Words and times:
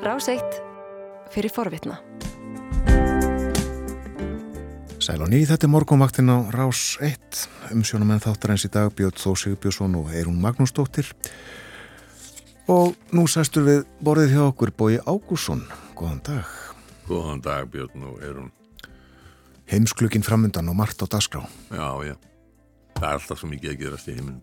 Rás 0.00 0.28
1 0.28 0.40
fyrir 1.28 1.52
forvitna. 1.52 1.98
Sæl 4.96 5.20
og 5.20 5.28
ný, 5.28 5.42
þetta 5.44 5.66
er 5.68 5.72
morgunvaktin 5.74 6.32
á 6.32 6.48
Rás 6.56 6.96
1 7.04 7.74
um 7.76 7.82
sjónamenn 7.84 8.22
þáttar 8.24 8.54
eins 8.54 8.64
í 8.64 8.70
dag 8.72 8.88
Björn 8.96 9.20
Þó 9.20 9.36
Sigurbjörnsson 9.36 9.98
og 10.00 10.08
Eirún 10.16 10.40
Magnúsdóttir. 10.40 11.12
Og 12.72 12.96
nú 13.12 13.26
sæstur 13.28 13.68
við 13.68 13.84
borðið 14.00 14.38
hjá 14.38 14.42
okkur 14.46 14.72
Bói 14.72 14.96
Ágússon 15.04 15.66
Góðan 15.92 16.24
dag. 16.24 16.48
Góðan 17.04 17.44
dag 17.44 17.68
Björn 17.68 18.08
og 18.08 18.24
Eirún 18.24 18.50
Heimsklukkin 19.68 20.24
framundan 20.24 20.72
og 20.72 20.80
margt 20.80 21.04
á 21.04 21.06
dagskrá. 21.12 21.44
Já, 21.68 21.92
já, 22.08 22.16
það 23.00 23.08
er 23.08 23.16
alltaf 23.16 23.40
svo 23.40 23.50
mikið 23.50 23.72
að 23.72 23.80
gerast 23.80 24.10
í 24.10 24.16
heiminum. 24.16 24.40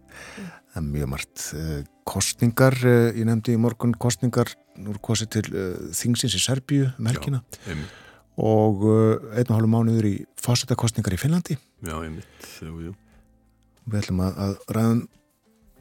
Það 0.73 0.81
er 0.81 0.87
mjög 0.87 1.11
margt 1.13 1.45
eh, 1.57 1.77
Kostningar, 2.07 2.77
eh, 2.87 3.19
ég 3.19 3.27
nefndi 3.29 3.55
í 3.55 3.61
morgun 3.61 3.95
kostningar, 3.97 4.51
nú 4.81 4.93
er 4.93 4.99
kostið 5.03 5.29
til 5.37 5.45
uh, 5.53 5.71
Þingsins 5.97 6.37
í 6.37 6.41
Serbíu 6.41 6.89
um 6.91 7.09
helgina. 7.09 7.41
Já, 7.65 7.77
og 8.37 8.83
einn 9.33 9.47
og 9.49 9.53
hálfu 9.55 9.69
mánuður 9.73 10.05
í 10.05 10.15
fósettakostningar 10.37 11.15
í 11.15 11.17
Finnlandi. 11.17 11.57
Já, 11.81 11.95
einmitt 11.97 12.49
jú, 12.61 12.75
jú. 12.85 12.91
Við 13.87 14.03
ætlum 14.03 14.21
að, 14.21 14.41
að 14.43 14.75
ræðum 14.77 15.01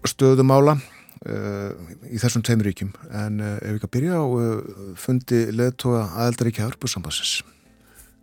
stöðumála 0.09 0.77
uh, 0.79 1.75
í 2.09 2.21
þessum 2.23 2.45
tveimur 2.47 2.71
ríkjum. 2.71 2.95
En 3.11 3.43
uh, 3.43 3.57
ef 3.59 3.69
við 3.69 3.79
ekki 3.79 3.91
að 3.91 3.95
byrja 3.99 4.23
á 4.23 4.25
uh, 4.25 4.89
fundi 5.01 5.43
leðtóa 5.53 6.07
aðeldaríkja 6.25 6.69
Örbusambassins. 6.71 7.41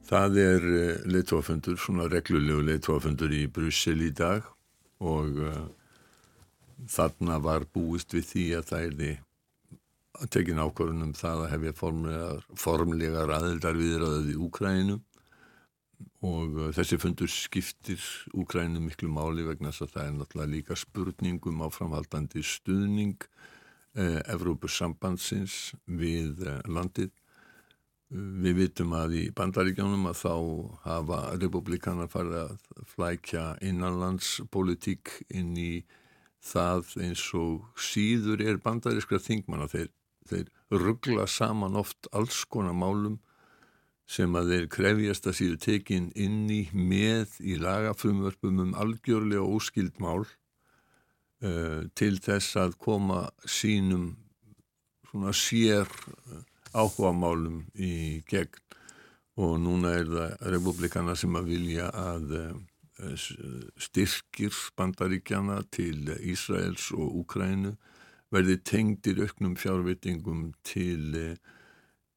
Það 0.04 0.38
er 0.42 0.66
leittóafundur, 1.08 1.78
svona 1.80 2.10
reglulegu 2.12 2.66
leittóafundur 2.68 3.32
í 3.32 3.46
Brussel 3.48 4.02
í 4.04 4.10
dag 4.12 4.44
og 5.04 5.38
uh, 5.40 5.62
þarna 6.92 7.40
var 7.44 7.64
búist 7.72 8.12
við 8.16 8.28
því 8.32 8.44
að 8.58 8.68
það 8.72 8.84
er 8.88 8.98
því 9.00 9.12
að 10.20 10.30
tekin 10.36 10.62
ákvörðun 10.62 11.08
um 11.08 11.16
það 11.18 11.46
að 11.46 11.52
hefja 11.54 11.74
formlegar, 11.80 12.44
formlegar 12.66 13.34
aðeldar 13.38 13.80
viðraðið 13.80 14.30
í 14.34 14.38
Úkræninu 14.44 15.00
og 16.28 16.60
uh, 16.60 16.70
þessi 16.76 17.00
fundur 17.00 17.32
skiptir 17.32 18.04
Úkræninu 18.36 18.84
miklu 18.84 19.08
máli 19.08 19.48
vegna 19.48 19.72
þess 19.72 19.88
að 19.88 19.95
það 19.95 20.06
er 20.06 20.16
náttúrulega 20.20 20.54
líka 20.58 20.80
spurningum 20.84 21.64
á 21.64 21.67
framhaldandi 21.72 22.44
stuðning 22.44 23.23
uh, 23.23 24.20
Evrópussambandsins 24.28 25.78
við 25.88 26.44
landið. 26.67 27.16
Við 28.12 28.58
vitum 28.59 28.94
að 28.94 29.16
í 29.18 29.23
bandaríkjónum 29.34 30.06
að 30.12 30.20
þá 30.20 30.34
hafa 30.84 31.20
republikanar 31.42 32.12
farið 32.12 32.36
að 32.44 32.84
flækja 32.92 33.45
innanlandspolitík 33.66 35.16
inn 35.34 35.56
í 35.58 35.84
það 36.44 36.92
eins 37.02 37.23
og 37.40 37.64
síður 37.80 38.44
er 38.44 38.60
bandarískra 38.62 39.22
þingmanna. 39.23 39.70
Þeir, 39.72 39.90
þeir 40.30 40.52
ruggla 40.84 41.26
saman 41.30 41.80
oft 41.80 42.10
alls 42.12 42.44
konar 42.45 42.76
málum 42.78 43.18
sem 44.10 44.36
að 44.36 44.52
þeir 44.52 44.70
krefjast 44.76 45.28
að 45.30 45.38
síðu 45.40 45.60
tekin 45.64 46.10
inn 46.20 46.45
í 46.52 46.64
með 46.76 47.38
í 47.42 47.56
lagafrumvörpum 47.62 48.60
um 48.66 48.73
algjörlega 48.78 49.45
óskild 49.48 49.98
mál 50.04 50.26
uh, 50.28 51.88
til 51.95 52.17
þess 52.22 52.60
að 52.60 52.78
koma 52.84 53.26
sínum 53.48 54.12
svona 55.10 55.34
sér 55.38 55.90
áhuga 56.74 57.14
málum 57.16 57.64
í 57.76 58.22
gegn. 58.30 58.62
Og 59.42 59.56
núna 59.58 59.96
er 59.98 60.10
það 60.10 60.52
republikana 60.54 61.16
sem 61.18 61.34
að 61.40 61.48
vilja 61.50 61.88
að 61.90 62.36
uh, 62.38 63.24
styrkir 63.82 64.54
bandaríkjana 64.78 65.64
til 65.74 66.12
Ísraels 66.22 66.92
og 66.94 67.24
Úkrænu 67.24 67.74
verði 68.34 68.60
tengdir 68.66 69.24
auknum 69.26 69.56
fjárvitingum 69.58 70.52
til 70.66 71.18
uh, 71.18 71.34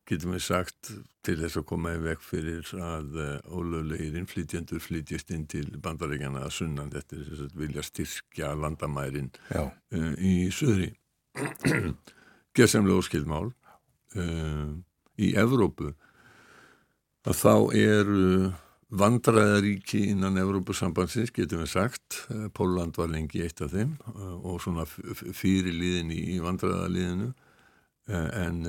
getum 0.07 0.37
við 0.37 0.45
sagt 0.45 0.93
til 1.27 1.39
þess 1.41 1.59
að 1.59 1.67
koma 1.73 1.95
í 1.97 2.03
vekk 2.05 2.21
fyrir 2.23 2.69
að 2.79 3.17
ólöflegir 3.51 4.21
innflytjendur 4.21 4.79
flytjast 4.85 5.33
inn 5.35 5.49
til 5.51 5.65
bandaríkjana 5.83 6.45
að 6.47 6.53
sunnan. 6.61 6.93
Þetta 6.93 7.17
er 7.17 7.25
þess 7.31 7.47
að 7.49 7.57
vilja 7.65 7.87
styrkja 7.89 8.53
landamærin 8.61 9.33
uh, 9.57 10.13
í 10.21 10.37
söðri 10.55 10.93
gerðsamlega 12.57 13.01
óskildmál 13.03 13.51
uh, 14.17 14.69
í 15.23 15.33
Evrópu 15.39 15.93
að 17.27 17.41
þá 17.41 17.55
eru 17.81 18.53
vandræðaríki 18.97 20.05
innan 20.13 20.39
Evrópusambansins 20.39 21.33
getum 21.35 21.65
við 21.65 21.73
sagt, 21.73 22.21
Póland 22.55 22.97
var 23.01 23.11
lengi 23.11 23.43
eitt 23.43 23.61
af 23.65 23.75
þeim 23.75 23.97
uh, 24.15 24.37
og 24.47 24.61
svona 24.63 24.87
fyrirliðin 24.87 26.15
í 26.15 26.39
vandræðaliðinu. 26.45 27.33
En 28.07 28.61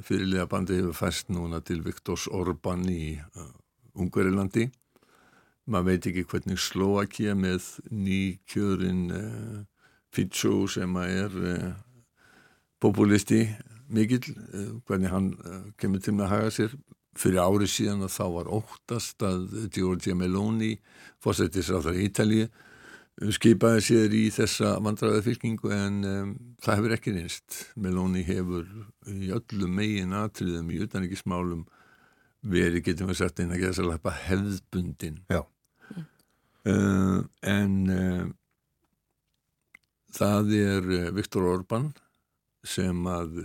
fyrirlega 0.00 0.46
bandi 0.48 0.78
hefur 0.78 0.94
fæst 0.96 1.28
núna 1.28 1.58
til 1.60 1.82
Viktors 1.84 2.22
Orban 2.32 2.86
í 2.88 3.18
Ungarilandi 4.00 4.70
maður 5.68 5.90
veit 5.90 6.06
ekki 6.08 6.24
hvernig 6.30 6.60
Slovakia 6.62 7.34
með 7.36 7.66
nýkjörin 7.92 9.02
Fitsó 10.14 10.62
sem 10.72 10.96
er 11.02 11.36
populisti 12.80 13.42
mikill, 13.94 14.30
uh, 14.52 14.70
hvernig 14.88 15.12
hann 15.12 15.32
kemur 15.80 16.02
til 16.04 16.16
með 16.16 16.28
að 16.28 16.34
haga 16.36 16.54
sér 16.54 16.78
fyrir 17.18 17.42
árið 17.42 17.70
síðan 17.72 18.06
að 18.06 18.14
þá 18.14 18.24
var 18.36 18.50
óttast 18.54 19.24
að 19.26 19.46
Giorgia 19.74 20.14
Meloni 20.14 20.76
fórsetisráþar 21.24 21.98
í 21.98 22.06
Ítalið 22.06 22.48
skipaði 23.34 23.82
sér 23.82 24.14
í 24.14 24.24
þessa 24.30 24.76
vandræða 24.82 25.22
fylkingu 25.26 25.72
en 25.74 25.98
um, 26.06 26.32
það 26.62 26.78
hefur 26.78 26.94
ekki 26.94 27.14
reynst. 27.16 27.60
Meloni 27.74 28.22
hefur 28.26 28.66
í 29.10 29.32
öllum 29.34 29.74
megin 29.74 30.14
atriðum 30.16 30.70
í 30.70 30.80
utanrikismálum 30.84 31.64
verið, 32.48 32.84
getum 32.86 33.10
við 33.10 33.18
sagt, 33.18 33.40
einn 33.42 33.54
að 33.54 33.64
gera 33.64 33.76
sér 33.76 33.88
lappa 33.88 34.14
hefðbundin. 34.14 35.22
Já. 35.32 35.42
Uh, 36.68 37.24
en 37.48 37.74
uh, 37.90 38.28
það 40.14 40.54
er 40.58 40.88
Viktor 41.16 41.48
Orban 41.48 41.90
sem 42.68 43.06
að, 43.08 43.38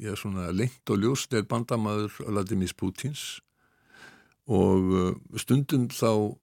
já 0.00 0.14
svona 0.18 0.50
lengt 0.54 0.90
og 0.90 1.02
ljóst 1.02 1.34
er 1.36 1.46
bandamaður 1.48 2.18
Vladimir 2.26 2.74
Putins 2.78 3.38
og 4.46 5.16
stundum 5.40 5.88
þá 5.90 6.34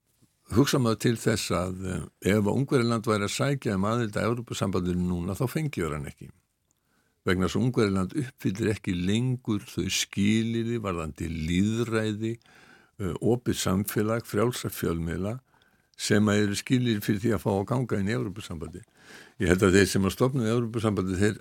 hugsa 0.54 0.80
maður 0.82 1.02
til 1.06 1.16
þess 1.20 1.52
að 1.56 1.84
ef 1.88 2.40
að 2.40 2.54
Ungveriland 2.54 3.08
væri 3.08 3.28
að 3.28 3.36
sækja 3.36 3.78
um 3.78 3.88
aðild 3.88 4.18
að 4.18 4.30
Európa-sambandinu 4.30 5.06
núna 5.08 5.38
þá 5.38 5.46
fengjur 5.52 5.96
hann 5.96 6.10
ekki. 6.10 6.30
Vegna 7.24 7.48
þess 7.48 7.58
að 7.58 7.64
Ungveriland 7.64 8.18
uppfyllir 8.20 8.74
ekki 8.74 8.96
lengur 8.98 9.64
þau 9.72 9.88
skiliði, 9.96 10.82
varðandi 10.84 11.30
líðræði, 11.32 12.34
opið 13.24 13.60
samfélag, 13.62 14.28
frjálsafjölmiðla 14.30 15.38
sem 15.98 16.28
að 16.30 16.42
eru 16.44 16.58
skilir 16.58 17.04
fyrir 17.06 17.22
því 17.24 17.32
að 17.36 17.44
fá 17.46 17.52
að 17.54 17.68
ganga 17.72 18.00
inn 18.02 18.10
í 18.12 18.18
Európa-sambandi. 18.18 18.82
Ég 19.42 19.50
held 19.52 19.64
að 19.66 19.78
þeir 19.78 19.90
sem 19.90 20.08
að 20.08 20.16
stopna 20.18 20.46
í 20.48 20.52
Európa-sambandi 20.52 21.20
þeir 21.20 21.40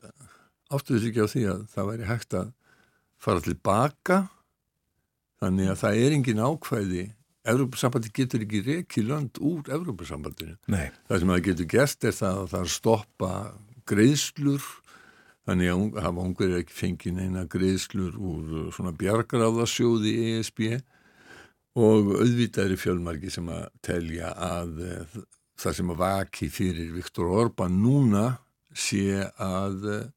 áttuðu 0.73 1.01
sig 1.01 1.13
ekki 1.13 1.25
á 1.25 1.33
því 1.33 1.43
að 1.53 1.65
það 1.73 1.91
væri 1.91 2.09
hægt 2.09 2.37
að 2.39 2.53
fara 3.23 3.45
tilbaka 3.45 4.21
þannig 5.43 5.73
að 5.73 5.81
það 5.83 6.05
er 6.05 6.17
engin 6.17 6.43
ákvæði 6.43 7.05
Evrópussambandi 7.43 8.13
getur 8.15 8.45
ekki 8.45 8.61
reiki 8.63 9.03
lönd 9.03 9.41
úr 9.43 9.67
Evrópussambandinu. 9.75 10.55
Nei. 10.71 10.93
Það 11.09 11.19
sem 11.19 11.33
það 11.33 11.45
getur 11.49 11.69
gert 11.73 12.07
er 12.07 12.15
það 12.15 12.39
að 12.39 12.53
það 12.53 12.69
stoppa 12.77 13.31
greiðslur, 13.91 14.69
þannig 15.49 15.73
að 15.73 15.99
hafa 16.05 16.27
ungar 16.29 16.55
ekki 16.61 16.77
fengið 16.77 17.17
neina 17.17 17.43
greiðslur 17.51 18.15
úr 18.15 18.71
svona 18.77 18.95
bjargaráðasjóði 18.95 20.15
ESB 20.37 20.63
og 21.83 22.13
auðvitaðri 22.21 22.79
fjölmarki 22.79 23.33
sem 23.33 23.51
að 23.51 23.67
telja 23.83 24.31
að 24.39 24.79
það 25.59 25.77
sem 25.79 25.93
að 25.95 26.03
vaki 26.05 26.51
fyrir 26.53 26.95
Viktor 26.95 27.33
Orban 27.43 27.81
núna 27.83 28.27
sé 28.71 29.25
að 29.43 30.13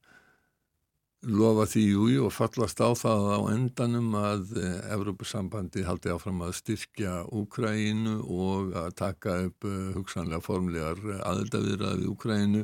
lofa 1.25 1.66
því 1.69 1.84
júi 1.90 2.18
og 2.22 2.34
fallast 2.34 2.81
á 2.81 2.90
það 2.97 3.24
á 3.34 3.40
endanum 3.54 4.12
að 4.19 4.51
Evrópusambandi 4.94 5.86
haldi 5.88 6.12
áfram 6.13 6.44
að 6.45 6.57
styrkja 6.60 7.16
Úkræinu 7.33 8.19
og 8.24 8.75
að 8.77 8.92
taka 9.00 9.38
upp 9.48 9.66
hugsanlega 9.98 10.44
formlegar 10.45 11.01
aðeldaviðraði 11.25 12.04
við 12.04 12.12
Úkræinu 12.13 12.63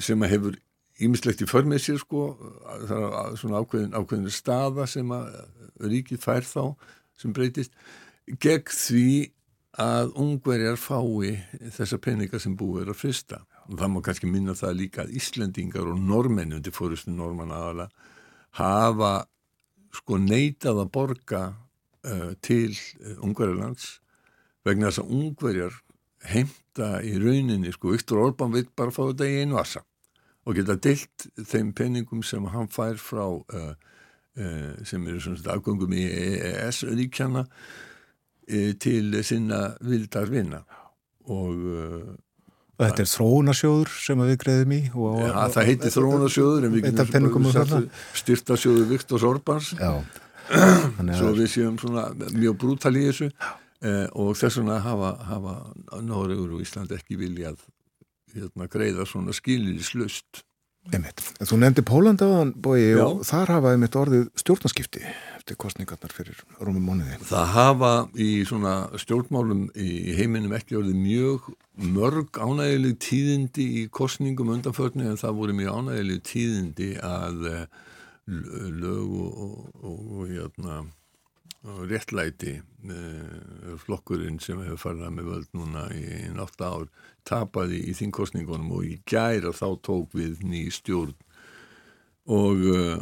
sem 0.00 0.24
að 0.24 0.32
hefur 0.34 0.58
ímislegt 1.04 1.44
í 1.44 1.48
förmið 1.48 1.82
sér 1.84 2.00
sko 2.02 2.22
svona 3.38 3.60
ákveðin, 3.62 3.94
ákveðin 3.94 4.32
staða 4.34 4.86
sem 4.90 5.12
að 5.14 5.28
ríkið 5.84 6.22
fær 6.22 6.46
þá 6.48 6.62
sem 7.18 7.34
breytist 7.34 7.74
gegn 8.40 8.72
því 8.72 9.10
að 9.78 10.14
ungverjar 10.18 10.80
fái 10.80 11.38
þessa 11.76 12.00
peninga 12.02 12.40
sem 12.42 12.56
búið 12.58 12.86
er 12.86 12.92
að 12.94 13.00
frista 13.04 13.44
það 13.68 13.90
má 13.92 14.02
kannski 14.04 14.30
minna 14.30 14.54
það 14.56 14.78
líka 14.78 15.04
að 15.04 15.16
Íslendingar 15.20 15.90
og 15.90 16.00
normenn 16.00 16.56
undir 16.56 16.74
fórustu 16.74 17.12
normann 17.12 17.52
aðala 17.52 17.88
hafa 18.56 19.12
sko 19.94 20.18
neitað 20.20 20.82
að 20.84 20.92
borga 20.94 21.42
uh, 22.06 22.32
til 22.44 22.72
uh, 22.72 23.18
Ungverjarlands 23.26 23.98
vegna 24.66 24.88
þess 24.88 25.02
að 25.04 25.12
Ungverjar 25.18 25.76
heimta 26.28 26.98
í 27.04 27.14
rauninni 27.20 27.72
sko 27.74 27.92
Viktor 27.92 28.22
Orban 28.22 28.54
veit 28.54 28.72
bara 28.76 28.94
fá 28.94 29.04
þetta 29.10 29.28
í 29.28 29.42
einu 29.42 29.60
assa 29.60 29.84
og 30.48 30.56
geta 30.56 30.78
deilt 30.80 31.28
þeim 31.36 31.74
peningum 31.76 32.24
sem 32.24 32.46
hann 32.48 32.70
fær 32.72 32.96
frá 33.00 33.26
uh, 33.28 33.74
eh, 34.38 34.72
sem 34.88 35.04
eru 35.06 35.20
svona 35.20 35.52
afgöngum 35.54 35.92
í 35.92 36.06
EES 36.08 36.86
ríkjana 36.88 37.44
eh, 38.48 38.72
til 38.80 39.18
sinna 39.26 39.74
vildar 39.84 40.32
vinna 40.32 40.62
og 41.28 42.16
uh, 42.78 42.86
Þetta 42.86 43.04
er 43.04 43.10
þróunarsjóður 43.10 43.92
sem 44.06 44.24
við 44.24 44.36
greiðum 44.44 44.74
í 44.76 44.80
og, 44.94 45.20
ja, 45.24 45.44
það 45.54 45.70
heitir 45.72 45.94
þróunarsjóður 45.96 46.66
en 46.68 46.74
við 46.76 46.86
getum 46.86 47.88
styrtarsjóður 48.22 48.90
Viktors 48.92 49.26
Orbáns. 49.26 49.72
Svo 50.48 51.32
við 51.36 51.50
séum 51.52 51.78
svona 51.80 52.08
mjög 52.32 52.54
brútal 52.62 52.94
í 52.96 53.08
þessu 53.10 53.26
eh, 53.28 54.06
og 54.16 54.36
þess 54.38 54.60
vegna 54.60 54.78
hafa, 54.84 55.10
hafa 55.28 55.56
Nóriður 56.00 56.56
og 56.56 56.62
Ísland 56.64 56.94
ekki 56.96 57.18
viljað 57.20 57.58
hérna, 58.34 58.68
greiða 58.70 59.06
svona 59.08 59.34
skilislust. 59.36 60.44
Þú 61.44 61.58
nefndi 61.60 61.82
Pólanda 61.84 62.28
og 62.32 63.24
þar 63.28 63.50
hafa 63.58 63.74
einmitt 63.74 63.96
orðið 63.98 64.30
stjórnarskipti 64.40 65.02
eftir 65.48 65.56
kostningarnar 65.56 66.12
fyrir 66.12 66.40
rúmum 66.60 66.84
móniði. 66.90 67.16
Það 67.24 67.46
hafa 67.54 67.92
í 68.20 68.44
svona 68.48 68.74
stjórnmálum 69.00 69.68
í 69.80 70.12
heiminum 70.18 70.52
ekki 70.56 70.76
orðið 70.76 70.98
mjög 71.00 71.48
mörg 71.96 72.36
ánægileg 72.36 72.98
tíðindi 73.00 73.66
í 73.80 73.86
kostningum 73.88 74.52
undanförni 74.52 75.08
en 75.08 75.20
það 75.20 75.40
voru 75.40 75.56
mjög 75.56 75.80
ánægileg 75.80 76.22
tíðindi 76.28 76.90
að 77.00 77.48
eh, 77.48 77.66
lög 78.28 79.08
og, 79.08 79.42
og, 79.46 79.58
og, 79.80 79.98
og 80.18 80.32
hérna 80.34 80.80
réttlæti 81.88 82.58
eh, 82.58 83.76
flokkurinn 83.80 84.40
sem 84.42 84.60
hefur 84.66 84.84
farið 84.84 85.14
með 85.16 85.30
völd 85.32 85.54
núna 85.56 85.86
í 85.96 86.28
nátt 86.36 86.60
ár 86.60 86.90
tapaði 87.28 87.86
í 87.88 87.96
þingkostningunum 87.96 88.74
og 88.76 88.84
í 88.84 88.98
gæra 89.08 89.54
þá 89.56 89.68
tók 89.80 90.12
við 90.16 90.44
ný 90.44 90.68
stjórn 90.72 91.16
og 92.28 92.60
uh, 92.68 92.98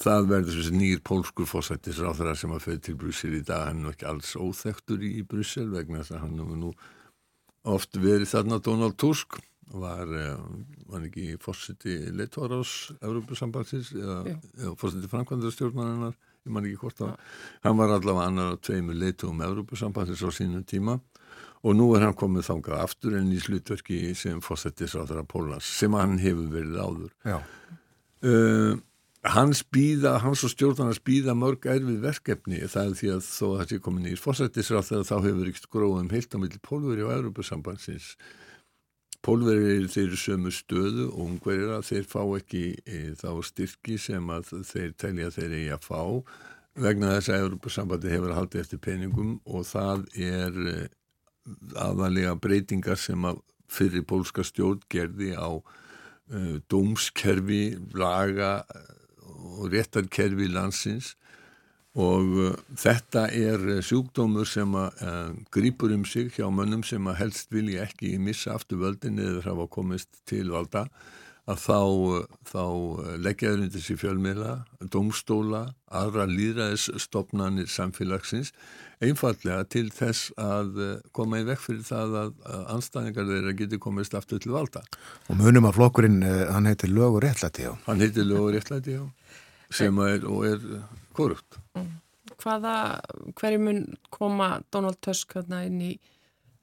það 0.00 0.28
verður 0.30 0.58
þessi 0.58 0.74
nýr 0.76 1.04
pólskur 1.04 1.48
fósættis 1.48 2.00
ráþara 2.00 2.34
sem 2.38 2.52
að 2.54 2.66
föði 2.66 2.82
til 2.86 2.96
Brussel 3.00 3.36
í 3.36 3.44
dag. 3.44 3.68
Hann 3.68 3.84
er 3.84 3.94
ekki 3.94 4.08
alls 4.08 4.34
óþektur 4.36 5.04
í 5.04 5.22
Brussel 5.28 5.68
vegna 5.72 6.02
þess 6.02 6.16
að 6.16 6.22
hann 6.24 6.42
hefur 6.42 6.60
nú 6.60 6.74
oft 7.72 7.96
verið 8.00 8.30
þarna. 8.32 8.60
Donald 8.64 8.98
Tusk 9.00 9.38
var, 9.72 10.08
uh, 10.08 10.42
var 10.90 11.06
ekki 11.06 11.38
fósætti 11.42 11.96
leitóra 12.12 12.60
ás 12.60 12.92
Európa-sambansins 13.00 13.94
eða, 13.96 14.18
eða 14.58 14.74
fósætti 14.80 15.10
framkvæmdarstjórnarinnar 15.12 16.18
ég 16.42 16.52
man 16.52 16.66
ekki 16.66 16.80
hvort 16.80 17.02
að 17.06 17.12
hann 17.62 17.78
var 17.78 17.94
allavega 17.94 18.28
annar 18.28 18.54
á 18.58 18.62
tveimur 18.62 18.98
leitum 18.98 19.42
Európa-sambansins 19.46 20.24
á 20.26 20.30
sínum 20.34 20.64
tíma. 20.66 20.98
Og 21.62 21.76
nú 21.78 21.92
er 21.94 22.02
hann 22.02 22.16
komið 22.18 22.48
þangað 22.48 22.80
aftur 22.82 23.14
en 23.20 23.28
í 23.30 23.38
slutverki 23.38 24.16
sem 24.18 24.40
þeirra 24.42 25.22
Pólans 25.22 25.68
sem 25.78 25.94
hann 25.94 26.16
hefur 26.18 26.48
verið 26.50 26.80
áður. 26.82 27.12
Uh, 28.22 28.80
hans 29.22 29.62
býða 29.62 30.16
hans 30.22 30.42
og 30.42 30.50
stjórnarnas 30.50 30.98
býða 31.06 31.34
mörg 31.38 31.66
erfið 31.70 32.00
verkefni 32.02 32.62
það 32.66 32.88
er 32.88 32.94
því 32.98 33.10
að 33.14 33.26
þó 33.26 33.44
að 33.46 33.58
það 33.58 33.68
sé 33.70 33.80
komin 33.84 34.08
í 34.10 34.14
fósettis 34.18 34.70
á 34.74 34.82
þeirra 34.82 35.06
þá 35.06 35.16
hefur 35.28 35.50
ykkur 35.52 35.74
gróðum 35.76 36.08
heilt 36.10 36.34
á 36.34 36.38
milli 36.42 36.62
Pólveri 36.66 37.04
og 37.06 37.12
Európa-sambansins 37.14 38.08
Pólverið 39.22 39.86
þeir 39.94 40.16
sömu 40.18 40.50
stöðu 40.50 41.04
og 41.12 41.20
ungverðir 41.28 41.76
að 41.76 41.84
þeir 41.92 42.08
fá 42.10 42.22
ekki 42.40 42.64
e, 42.82 43.02
þá 43.14 43.28
styrki 43.46 43.98
sem 44.02 44.32
að 44.34 44.50
þeir 44.66 44.96
telja 44.98 45.30
þeir 45.30 45.54
eigi 45.60 45.70
að 45.76 45.86
fá 45.86 46.02
vegna 46.82 47.12
þess 47.14 47.30
að 47.30 47.44
Európa-sambandi 47.44 48.10
hefur 48.10 48.34
haldið 48.34 48.64
eftir 48.64 48.82
peningum 48.82 49.36
og 49.46 49.68
það 49.70 50.02
er 50.18 50.58
e, 50.72 50.76
aðalega 51.78 52.34
breytingar 52.42 52.98
sem 52.98 53.22
að 53.28 53.38
fyrir 53.72 54.02
pólska 54.08 54.42
stjórn 54.44 54.82
gerði 54.92 55.32
á 55.38 55.48
uh, 55.54 56.56
dómskerfi, 56.70 57.78
laga 57.96 58.58
og 59.32 59.72
réttarkerfi 59.72 60.48
landsins 60.52 61.14
og 61.92 62.36
uh, 62.40 62.52
þetta 62.80 63.26
er 63.36 63.82
sjúkdómur 63.84 64.48
sem 64.48 64.76
að 64.78 65.02
uh, 65.04 65.32
grýpur 65.52 65.92
um 65.92 66.06
sig 66.08 66.30
hjá 66.36 66.46
mönnum 66.48 66.84
sem 66.86 67.04
að 67.10 67.18
helst 67.20 67.52
vilja 67.52 67.84
ekki 67.84 68.16
missa 68.18 68.56
aftur 68.56 68.80
völdin 68.80 69.20
eða 69.20 69.44
hafa 69.50 69.68
komist 69.72 70.22
til 70.28 70.48
valda 70.54 70.86
að 71.50 71.58
þá, 71.58 71.78
þá 72.46 72.64
leggjaður 73.18 73.64
undir 73.64 73.82
sér 73.82 73.98
fjölmiðla, 73.98 74.52
domstóla, 74.94 75.62
aðra 75.90 76.28
líðræðisstofnanir 76.30 77.66
samfélagsins 77.70 78.52
einfallega 79.02 79.64
til 79.66 79.88
þess 79.90 80.30
að 80.38 80.78
koma 81.16 81.40
í 81.42 81.46
vekk 81.48 81.64
fyrir 81.64 81.82
það 81.88 82.14
að, 82.20 82.36
anstæðingar 82.76 83.26
þeirra 83.32 83.56
geti 83.58 83.80
komist 83.82 84.14
aftur 84.14 84.38
til 84.42 84.54
valda. 84.54 84.84
Og 85.26 85.40
munum 85.40 85.66
að 85.66 85.80
flokkurinn, 85.80 86.22
hann 86.22 86.70
heitir 86.70 86.94
lög 86.94 87.18
og 87.18 87.24
réttlæti 87.26 87.66
á. 87.66 87.74
Hann 87.88 88.04
heitir 88.04 88.28
lög 88.28 88.46
og 88.46 88.54
réttlæti 88.54 88.94
á, 89.02 89.04
sem 89.74 89.98
er 90.06 90.26
og 90.28 90.46
er 90.48 90.62
eh, 90.78 90.96
korrupt. 91.16 91.58
Mm. 91.78 91.90
Hvaða, 92.42 92.76
hverju 93.38 93.62
mun 93.62 93.82
koma 94.10 94.56
Donald 94.74 94.98
Tusk 95.04 95.36
hérna 95.36 95.62
inn 95.68 95.80
í 95.84 95.92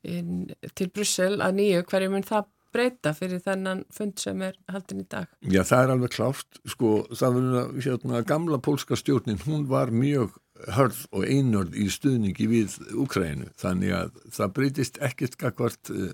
inn, 0.08 0.50
til 0.76 0.90
Brussel 0.94 1.40
að 1.44 1.60
nýju, 1.60 1.84
hverju 1.90 2.14
mun 2.14 2.26
það 2.28 2.50
breyta 2.74 3.14
fyrir 3.18 3.42
þennan 3.44 3.84
fund 3.94 4.20
sem 4.22 4.42
er 4.46 4.58
haldin 4.70 5.04
í 5.04 5.08
dag? 5.10 5.30
Já, 5.42 5.64
það 5.66 5.84
er 5.84 5.94
alveg 5.96 6.14
klárt, 6.14 6.60
sko, 6.70 6.92
það 7.18 7.40
verður 7.40 7.72
hérna, 7.86 8.22
gamla 8.30 8.60
pólska 8.62 8.98
stjórnin, 9.00 9.42
hún 9.48 9.66
var 9.72 9.94
mjög 9.94 10.38
hörð 10.76 11.00
og 11.16 11.24
einörð 11.24 11.76
í 11.80 11.86
stuðningi 11.92 12.48
við 12.50 12.76
Ukrænu 13.00 13.50
þannig 13.60 13.94
að 13.96 14.18
það 14.36 14.54
breytist 14.58 15.00
ekkert 15.04 15.38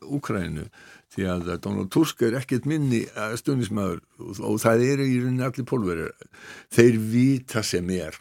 Ukrænu 0.03 0.67
eh, 0.67 0.83
því 1.15 1.27
að 1.31 1.49
Donald 1.63 1.91
Tusk 1.93 2.21
er 2.25 2.37
ekkert 2.39 2.67
minni 2.69 3.03
eh, 3.07 3.33
stuðnismæður 3.39 4.03
og 4.19 4.59
það 4.61 4.85
eru 4.91 5.07
í 5.09 5.17
rauninni 5.23 5.47
allir 5.47 5.69
pólverið 5.69 6.27
þeir 6.75 6.99
vita 7.13 7.63
sem 7.65 7.89
er 7.95 8.19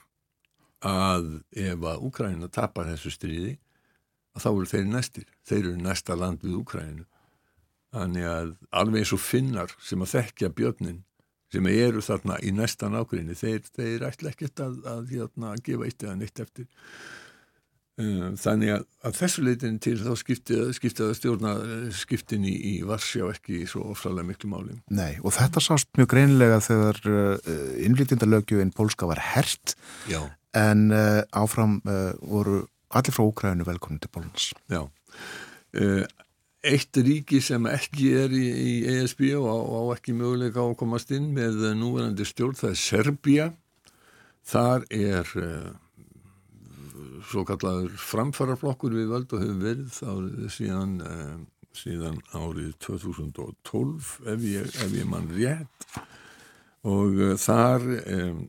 að 0.85 1.41
ef 1.57 1.89
að 1.93 2.07
Ukræna 2.09 2.49
tapar 2.53 2.89
þessu 2.93 3.13
stríði 3.13 3.57
þá 4.35 4.49
eru 4.51 4.67
þeir 4.67 4.87
næstir. 4.91 5.27
Þeir 5.47 5.61
eru 5.61 5.77
næsta 5.81 6.17
land 6.19 6.43
við 6.43 6.59
Ukrænu 6.61 7.05
þannig 7.95 8.27
að 8.27 8.55
alveg 8.75 9.05
eins 9.05 9.13
og 9.15 9.23
finnar 9.23 9.75
sem 9.83 10.03
að 10.03 10.17
þekkja 10.17 10.51
björnin 10.57 11.05
sem 11.53 11.67
eru 11.71 12.05
þarna 12.05 12.39
í 12.43 12.55
næsta 12.55 12.89
nákvæmni 12.93 13.37
þeir, 13.39 13.61
þeir 13.75 14.07
ætla 14.09 14.33
ekkert 14.33 14.65
að, 14.65 14.79
að, 14.81 14.95
að, 14.95 15.13
hérna, 15.13 15.53
að 15.53 15.67
gefa 15.69 15.89
eitt 15.89 16.07
eða 16.07 16.17
neitt 16.21 16.43
eftir. 16.45 16.71
Uh, 17.95 18.33
þannig 18.41 18.73
að 18.75 19.19
þessu 19.21 19.43
leitin 19.47 19.77
til 19.79 19.95
þá 20.01 20.15
skiptið 20.19 21.03
að 21.05 21.13
stjórna 21.15 21.53
skiptin 21.95 22.47
í, 22.49 22.55
í 22.73 22.75
Varsjá 22.87 23.29
ekki 23.31 23.61
svo 23.71 23.85
ofsalega 23.93 24.27
miklu 24.33 24.51
máli. 24.51 24.81
Nei, 24.91 25.13
og 25.23 25.37
þetta 25.37 25.63
sást 25.63 25.93
mjög 25.95 26.11
greinlega 26.17 26.59
þegar 26.65 26.99
uh, 27.07 27.53
innflytjandalögjöfin 27.87 28.75
Pólska 28.75 29.07
var 29.11 29.23
hert. 29.35 29.77
Já. 30.11 30.25
en 30.55 30.91
uh, 30.95 31.23
áfram 31.35 31.81
uh, 31.87 32.15
voru 32.23 32.65
allir 32.95 33.15
frá 33.15 33.25
Úkræðinu 33.27 33.67
velkomin 33.67 34.01
til 34.03 34.13
Pólans 34.15 34.53
Já. 34.71 34.85
Uh, 35.75 36.05
eitt 36.65 36.97
ríki 36.97 37.41
sem 37.45 37.67
ekki 37.69 38.11
er 38.25 38.35
í, 38.35 38.45
í 38.45 38.75
ESB 38.95 39.27
og 39.39 39.47
á, 39.49 39.57
á 39.61 39.81
ekki 39.97 40.15
möguleika 40.17 40.65
á 40.65 40.67
að 40.67 40.79
komast 40.81 41.13
inn 41.15 41.31
með 41.37 41.61
núverandi 41.79 42.27
stjórn, 42.29 42.57
það 42.59 42.71
er 42.71 42.81
Serbia. 42.81 43.49
Þar 44.45 44.87
er 44.93 45.31
uh, 45.41 45.71
svo 47.31 47.45
kallaður 47.49 47.95
framfarraflokkur 48.01 48.97
við 48.97 49.13
völd 49.13 49.33
og 49.33 49.45
hefur 49.45 49.61
verið 49.63 50.01
árið, 50.05 50.49
síðan, 50.53 50.97
uh, 51.05 51.71
síðan 51.77 52.19
árið 52.37 52.75
2012 52.85 54.11
ef 54.35 54.45
ég, 54.49 54.75
ef 54.85 54.99
ég 54.99 55.09
mann 55.09 55.31
rétt. 55.33 55.89
Og 56.85 57.17
uh, 57.17 57.33
þar 57.41 57.89
um, 58.05 58.45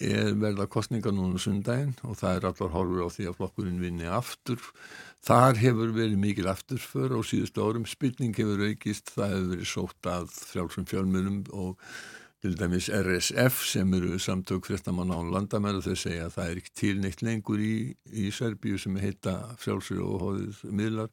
er 0.00 0.34
verða 0.40 0.66
kostninga 0.70 1.12
núna 1.12 1.40
sundaginn 1.40 1.96
og 2.06 2.16
það 2.20 2.36
er 2.36 2.46
allar 2.50 2.72
horfur 2.74 3.04
á 3.04 3.08
því 3.14 3.26
að 3.28 3.36
flokkurinn 3.40 3.82
vinni 3.82 4.08
aftur. 4.08 4.62
Þar 5.24 5.58
hefur 5.60 5.92
verið 5.92 6.20
mikil 6.20 6.48
afturför 6.48 7.12
á 7.12 7.20
síðustu 7.20 7.60
árum, 7.60 7.84
spilning 7.88 8.32
hefur 8.38 8.62
aukist, 8.70 9.12
það 9.12 9.34
hefur 9.34 9.50
verið 9.52 9.68
sótt 9.68 10.08
að 10.08 10.32
frjálsum 10.32 10.88
fjölmunum 10.88 11.42
og 11.52 11.76
til 12.40 12.56
dæmis 12.56 12.88
RSF 12.88 13.60
sem 13.68 13.92
eru 13.98 14.16
samtök 14.18 14.64
fréttamann 14.64 15.12
án 15.12 15.28
landamæra 15.34 15.82
þau 15.84 15.92
segja 15.92 16.24
að 16.30 16.36
það 16.38 16.50
er 16.50 16.60
ekki 16.62 16.74
til 16.80 16.94
neitt 17.02 17.24
lengur 17.26 17.60
í, 17.60 17.74
í 18.08 18.30
Serbíu 18.32 18.80
sem 18.80 18.96
heita 18.96 19.36
frjálsir 19.60 20.00
og 20.00 20.24
hóðið 20.24 20.64
miðlar. 20.72 21.12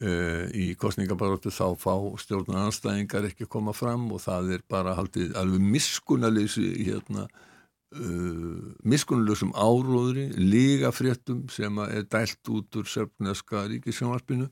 Uh, 0.00 0.48
í 0.56 0.70
kostningabaróttu 0.80 1.50
þá 1.52 1.76
fá 1.76 1.92
stjórnar 2.22 2.70
anstæðingar 2.70 3.26
ekki 3.28 3.44
að 3.44 3.50
koma 3.52 3.74
fram 3.76 4.06
og 4.16 4.22
það 4.24 4.54
er 4.54 4.62
bara 4.64 4.94
haldið 4.96 5.34
alveg 5.36 5.66
miskunaleysi 5.74 6.70
hérna 6.86 7.26
Uh, 7.90 8.70
miskunnulegsum 8.86 9.50
áróðri 9.58 10.28
lígafréttum 10.38 11.48
sem 11.50 11.80
er 11.88 12.04
dælt 12.06 12.46
út 12.46 12.76
úr 12.78 12.86
sörpneska 12.86 13.64
ríkisjónvarpinu 13.66 14.46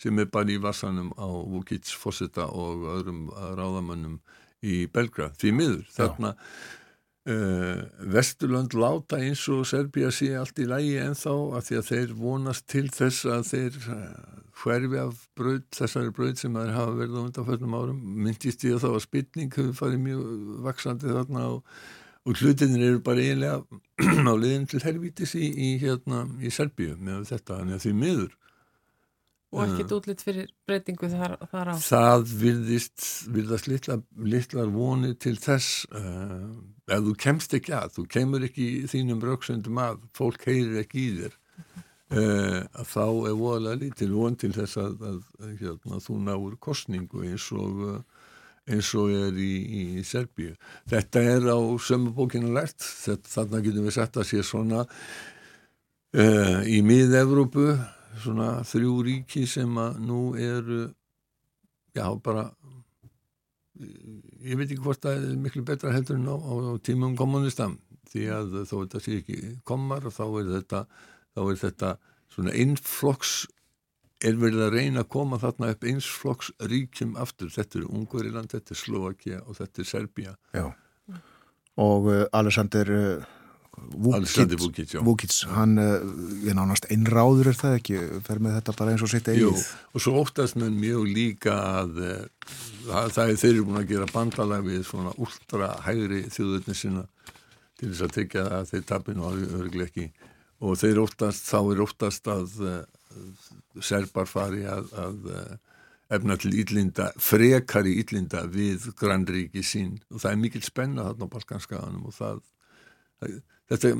sem 0.00 0.20
er 0.22 0.30
bara 0.32 0.54
í 0.54 0.56
vassanum 0.62 1.10
á 1.20 1.28
Vukic 1.28 1.90
Fosseta 1.92 2.46
og 2.48 2.86
öðrum 2.94 3.26
ráðamönnum 3.58 4.16
í 4.64 4.86
Belgrad. 4.88 5.36
Því 5.36 5.52
miður 5.58 5.84
þarna 5.92 6.32
uh, 7.28 7.84
Vesturlönd 8.16 8.72
láta 8.72 9.20
eins 9.20 9.44
og 9.52 9.66
Serbia 9.68 10.08
sé 10.08 10.32
allt 10.38 10.56
í 10.56 10.70
lægi 10.70 10.96
en 11.02 11.18
þá 11.18 11.32
að 11.34 11.68
því 11.68 11.78
að 11.82 11.88
þeir 11.90 12.18
vonast 12.24 12.68
til 12.72 12.86
þess 12.88 13.28
að 13.28 13.46
þeir 13.52 13.78
uh, 13.84 14.34
hverfi 14.62 15.00
af 15.04 15.22
bröð, 15.38 15.62
þessari 15.76 16.16
bröð 16.16 16.36
sem 16.40 16.56
þeir 16.56 16.74
hafa 16.74 16.98
verið 16.98 17.20
á 17.20 17.26
undanförnum 17.26 17.78
árum. 17.78 18.02
Myndist 18.24 18.64
ég 18.64 18.78
að 18.78 18.86
þá 18.86 18.90
að 18.94 19.06
spilning 19.06 19.56
hefur 19.60 19.80
farið 19.84 20.04
mjög 20.08 20.28
vaksandi 20.66 21.12
þarna 21.12 21.48
og 21.52 21.80
og 22.28 22.42
hlutinir 22.42 22.84
eru 22.90 23.00
bara 23.04 23.24
eiginlega 23.24 23.62
á 24.28 24.34
liðin 24.36 24.68
til 24.68 24.82
helvítis 24.84 25.32
í, 25.38 25.48
í, 25.48 25.70
hérna, 25.80 26.26
í 26.44 26.52
Serbíu 26.52 26.98
með 27.00 27.24
þetta, 27.32 27.62
þannig 27.62 27.78
að 27.78 27.86
því 27.86 27.94
miður. 28.02 28.36
Og 29.48 29.62
ekkert 29.64 29.92
útlitt 29.96 30.20
fyrir 30.20 30.50
breytingu 30.68 31.08
þar, 31.08 31.38
þar 31.48 31.70
á. 31.72 31.74
Það 31.80 32.24
virðist, 32.42 33.04
virðast 33.32 33.68
litla, 33.70 33.96
litlar 34.20 34.68
vonir 34.74 35.14
til 35.16 35.38
þess 35.40 35.86
uh, 35.88 36.50
ef 36.92 37.06
þú 37.06 37.14
kemst 37.24 37.56
ekki 37.56 37.72
að 37.78 37.94
þú 37.96 38.04
kemur 38.12 38.44
ekki 38.44 38.66
í 38.74 38.82
þínum 38.92 39.24
rauksöndum 39.24 39.80
að 39.80 40.02
fólk 40.16 40.44
heyrir 40.50 40.82
ekki 40.82 41.00
í 41.00 41.14
þér 41.22 41.38
uh, 41.38 42.60
að 42.60 42.92
þá 42.92 43.06
er 43.06 43.40
voðalega 43.40 43.80
lítil 43.86 44.10
von 44.12 44.36
til 44.36 44.52
þess 44.58 44.82
að, 44.84 45.00
að, 45.14 45.18
að 45.40 45.56
hérna, 45.62 46.02
þú 46.04 46.20
náur 46.28 46.60
kostningu 46.68 47.24
eins 47.30 47.48
og 47.56 47.82
uh, 47.88 47.98
eins 48.68 48.90
og 48.98 49.12
er 49.14 49.36
í, 49.40 49.52
í 49.98 50.04
Serbíu. 50.06 50.54
Þetta 50.90 51.22
er 51.34 51.48
á 51.48 51.58
sömubókinu 51.82 52.52
þetta, 52.52 53.18
þarna 53.28 53.62
getum 53.64 53.88
við 53.88 53.96
sett 53.96 54.16
að 54.20 54.28
sé 54.30 54.42
svona 54.46 54.84
uh, 54.84 56.60
í 56.68 56.80
mið-Evrópu 56.84 57.72
svona 58.18 58.62
þrjú 58.66 58.94
ríki 59.06 59.46
sem 59.48 59.76
að 59.78 60.00
nú 60.04 60.22
eru 60.34 60.88
já 61.96 62.06
bara 62.22 62.48
ég 63.78 64.58
veit 64.58 64.66
ekki 64.66 64.82
hvort 64.82 65.02
það 65.02 65.20
er 65.28 65.36
miklu 65.38 65.62
betra 65.66 65.92
heldur 65.94 66.18
en 66.18 66.26
á, 66.26 66.34
á, 66.34 66.52
á 66.66 66.82
tímum 66.82 67.14
kommunistam 67.18 67.78
því 68.10 68.24
að 68.34 68.56
þó 68.66 68.74
þetta 68.80 69.02
sé 69.04 69.18
ekki 69.20 69.38
komar 69.68 70.08
þá 70.10 70.24
er 70.40 70.50
þetta, 70.56 70.82
þá 71.36 71.40
er 71.44 71.60
þetta 71.62 71.92
svona 72.34 72.54
innflokks 72.58 73.34
er 74.24 74.38
verið 74.38 74.64
að 74.66 74.74
reyna 74.74 75.04
að 75.04 75.10
koma 75.14 75.38
þarna 75.42 75.72
upp 75.74 75.86
einsflokks 75.86 76.52
ríkjum 76.70 77.16
aftur. 77.20 77.50
Þetta 77.54 77.80
er 77.80 77.88
Ungveriland, 77.88 78.50
þetta 78.52 78.74
er 78.74 78.80
Slovakia 78.80 79.40
og 79.46 79.58
þetta 79.60 79.82
er 79.82 79.88
Serbia. 79.88 80.36
Já, 80.56 80.68
og 81.78 82.08
uh, 82.10 82.24
Alexander 82.34 82.90
uh, 82.90 83.34
Vukic, 83.78 84.96
Vukic 85.06 85.34
hann 85.54 85.78
er 85.78 86.02
uh, 86.02 86.48
nánast 86.56 86.88
einráður 86.90 87.52
er 87.52 87.58
það 87.60 87.76
ekki, 87.78 88.00
fer 88.26 88.40
með 88.42 88.56
þetta 88.58 88.74
bara 88.80 88.94
eins 88.94 89.04
og 89.06 89.12
sitt 89.12 89.30
eigið. 89.30 89.62
Og 89.94 90.02
svo 90.02 90.16
óttast 90.18 90.58
með 90.58 90.74
mjög 90.80 91.12
líka 91.14 91.54
að 91.84 92.00
það, 92.02 93.12
það 93.14 93.22
er 93.22 93.38
þeirri 93.44 93.66
búin 93.68 93.82
að 93.84 93.92
gera 93.92 94.10
bandalag 94.10 94.66
við 94.66 94.82
svona 94.88 95.14
ultra 95.14 95.70
hægri 95.86 96.24
þjóðurni 96.26 96.74
sinna 96.74 97.06
til 97.78 97.92
þess 97.92 98.08
að 98.08 98.16
tekja 98.16 98.48
að 98.58 98.72
þeir 98.72 98.84
tapinu 98.90 99.28
að 99.28 99.44
örglega 99.60 99.86
ekki. 99.92 100.08
Og 100.66 100.74
þeir 100.80 101.04
óttast, 101.04 101.46
þá 101.46 101.58
er 101.60 101.84
óttast 101.84 102.32
að 102.34 102.56
serbar 103.84 104.28
fari 104.30 104.64
að, 104.68 104.92
að 104.98 105.18
efna 106.16 106.38
til 106.40 106.54
ítlinda, 106.56 107.10
frekari 107.20 107.98
ítlinda 108.00 108.44
við 108.48 108.88
grannríki 108.98 109.64
sín 109.66 109.98
og 110.12 110.22
það 110.22 110.30
er 110.30 110.40
mikil 110.40 110.64
spenna 110.64 111.04
þarna 111.10 111.28
á 111.28 111.34
Balkanskaganum 111.34 112.08
og 112.08 112.16
það, 112.16 112.40
það 113.20 113.34
þetta, 113.68 113.92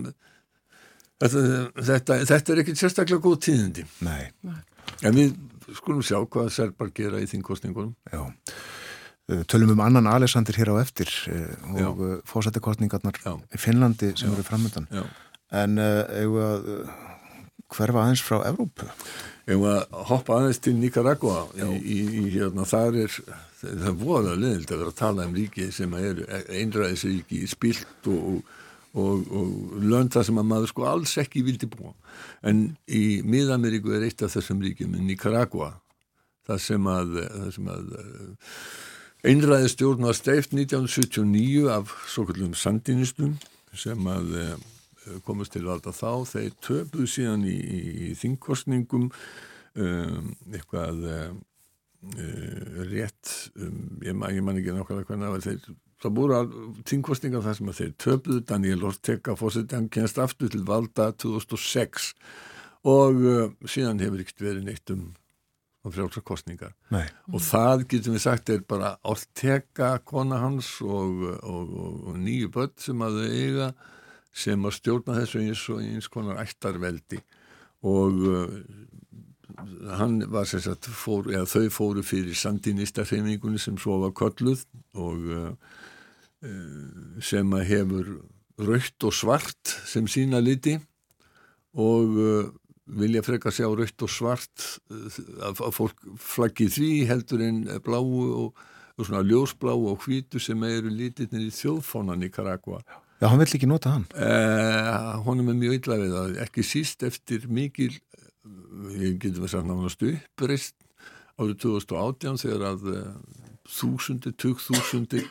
þetta, 1.20 1.44
þetta, 1.90 2.18
þetta 2.32 2.54
er 2.54 2.62
ekkert 2.64 2.80
sérstaklega 2.80 3.24
góð 3.24 3.38
tíðindi. 3.48 3.84
Nei. 4.06 4.24
En 5.04 5.16
við 5.18 5.36
skulum 5.76 6.04
sjá 6.04 6.22
hvað 6.24 6.52
serbar 6.54 6.92
gera 6.96 7.20
í 7.20 7.28
þingkostningunum. 7.28 7.92
Já. 8.08 8.24
Tölum 9.52 9.74
um 9.74 9.82
annan 9.84 10.08
Alexander 10.08 10.56
hér 10.56 10.72
á 10.72 10.80
eftir 10.80 11.10
og 11.84 12.22
fósættikostningarnar 12.30 13.20
í 13.20 13.60
Finnlandi 13.60 14.14
sem 14.16 14.32
eru 14.32 14.46
framöndan. 14.46 14.88
En 15.52 15.76
eigum 15.76 16.40
að 16.40 16.70
hverfa 17.74 18.04
aðeins 18.04 18.24
frá 18.24 18.38
Evrópu? 18.48 18.88
Eigum 19.48 19.66
að 19.70 19.98
hoppa 20.10 20.38
aðeins 20.38 20.62
til 20.64 20.76
Nicaragua. 20.76 21.46
Í, 21.56 21.68
í, 21.78 21.98
í, 22.22 22.24
hérna, 22.36 22.66
þar 22.68 23.02
er, 23.04 23.18
það 23.62 23.90
er 23.90 23.98
voðalega 24.02 24.42
leðild 24.44 24.72
að 24.72 24.82
vera 24.82 24.94
að 24.94 25.02
tala 25.02 25.28
um 25.28 25.36
ríki 25.36 25.68
sem 25.74 25.98
er 25.98 26.24
einræðisríki 26.60 27.44
spilt 27.50 28.10
og, 28.12 28.32
og 28.32 28.56
og, 28.96 29.28
og 29.28 29.82
lönd 29.84 30.12
það 30.14 30.28
sem 30.28 30.40
að 30.40 30.48
maður 30.50 30.72
sko 30.72 30.86
alls 30.88 31.14
ekki 31.20 31.44
vildi 31.46 31.68
búa 31.70 31.92
en 32.46 32.64
í 32.86 33.20
Mið-Ameríku 33.26 33.92
er 33.96 34.06
eitt 34.08 34.24
af 34.24 34.34
þessum 34.36 34.62
ríkjum 34.64 34.96
Nicaragua 35.04 35.74
það 36.48 36.62
sem 36.64 36.88
að, 36.88 37.18
að 37.28 37.92
eh, 38.00 38.56
einræði 39.28 39.70
stjórn 39.74 40.08
var 40.08 40.16
steift 40.16 40.56
1979 40.56 41.68
af 41.74 41.92
svo 42.08 42.24
kallum 42.30 42.56
sandinistum 42.56 43.36
sem 43.76 44.10
að 44.10 44.34
eh, 44.40 44.56
komast 45.26 45.54
til 45.54 45.66
valda 45.66 45.92
þá 45.94 46.24
þeir 46.32 46.56
töfðu 46.64 47.08
síðan 47.10 47.44
í, 47.48 47.56
í, 47.58 48.08
þingkostningum 48.18 49.08
um, 49.08 50.32
eitthvað 50.52 51.04
um, 51.14 51.42
rétt 52.92 53.34
um, 53.58 53.78
ég, 54.04 54.14
man, 54.14 54.34
ég 54.34 54.44
man 54.44 54.58
ekki 54.60 54.74
nákvæmlega 54.76 55.08
hvernig 55.10 55.28
það 55.28 55.36
var 55.36 55.46
þeir 55.46 55.78
það 55.98 56.14
búið 56.14 56.34
að 56.36 56.52
tíngkostninga 56.86 57.40
þar 57.42 57.56
sem 57.58 57.70
að 57.70 57.80
þeir 57.80 57.94
töfluðu 58.04 58.44
Daniel 58.46 58.84
Ortega 58.86 59.34
fórseti 59.38 59.74
hann 59.74 59.88
kennst 59.90 60.20
aftur 60.22 60.52
til 60.52 60.62
valda 60.66 61.10
2006 61.18 62.12
og 62.88 63.24
uh, 63.24 63.48
síðan 63.66 64.02
hefur 64.02 64.22
ekkert 64.22 64.46
verið 64.46 64.68
neitt 64.68 64.94
um 64.94 65.08
frjálsa 65.88 66.22
kostningar 66.26 66.74
Nei. 66.92 67.06
og 67.32 67.42
það 67.44 67.84
getum 67.92 68.16
við 68.16 68.24
sagt 68.24 68.50
er 68.52 68.64
bara 68.68 68.96
Ortega 69.08 69.94
kona 70.06 70.40
hans 70.42 70.74
og, 70.84 71.22
og, 71.38 71.70
og, 71.72 71.94
og 72.10 72.18
nýju 72.20 72.50
börn 72.54 72.74
sem 72.82 73.04
að 73.04 73.20
þau 73.20 73.28
eiga 73.28 73.68
sem 74.38 74.66
að 74.66 74.76
stjórna 74.78 75.16
þessu 75.18 75.42
eins 75.42 75.64
og 75.72 75.82
eins 75.82 76.08
konar 76.12 76.40
ættarveldi. 76.42 77.20
Og 77.88 78.22
uh, 78.28 78.54
hann 79.98 80.20
var 80.30 80.46
sagt 80.50 80.88
fór, 80.94 81.30
eða 81.32 81.48
þau 81.50 81.74
fóru 81.74 82.04
fyrir 82.06 82.36
sandinista 82.38 83.06
hreifingunni 83.06 83.60
sem 83.62 83.78
svo 83.80 83.98
var 84.04 84.14
kolluð 84.18 84.64
og 84.98 85.28
uh, 85.34 85.50
uh, 86.46 87.18
sem 87.24 87.54
að 87.58 87.66
hefur 87.72 88.14
raukt 88.58 89.06
og 89.06 89.14
svart 89.14 89.76
sem 89.86 90.06
sína 90.10 90.40
liti 90.42 90.74
og 91.78 92.16
vilja 92.98 93.22
freka 93.22 93.52
sjá 93.54 93.68
raukt 93.68 94.02
og 94.02 94.10
svart 94.10 94.64
að, 94.90 95.60
fólk 95.76 96.00
flaggi 96.18 96.66
því 96.72 96.88
heldur 97.06 97.44
en 97.44 97.60
bláu 97.84 98.08
og, 98.26 98.58
og 98.98 99.06
svona 99.06 99.22
ljósbláu 99.22 99.92
og 99.92 100.02
hvítu 100.02 100.42
sem 100.42 100.64
eru 100.66 100.90
litirnir 100.90 101.46
í 101.46 101.54
þjóðfónan 101.54 102.26
í 102.26 102.32
Karagua 102.34 102.80
Já, 103.18 103.26
hann 103.26 103.40
vill 103.40 103.54
ekki 103.58 103.66
nota 103.66 103.96
hann. 103.96 104.04
Honum 105.26 105.50
er 105.50 105.56
mjög 105.58 105.80
illa 105.80 105.96
við 105.98 106.12
það, 106.14 106.36
ekki 106.44 106.66
síst 106.66 107.02
eftir 107.06 107.48
mikil 107.50 107.92
ég 108.98 109.18
getum 109.22 109.44
við 109.44 109.52
sagt 109.52 109.66
náttúrulega 109.68 110.20
uppreist 110.20 110.76
árið 111.38 111.58
2018 111.64 112.40
þegar 112.42 112.64
að 112.72 112.86
uh, 112.92 113.08
þúsundir, 113.68 114.34
tugg 114.40 114.62
þúsundir 114.62 115.26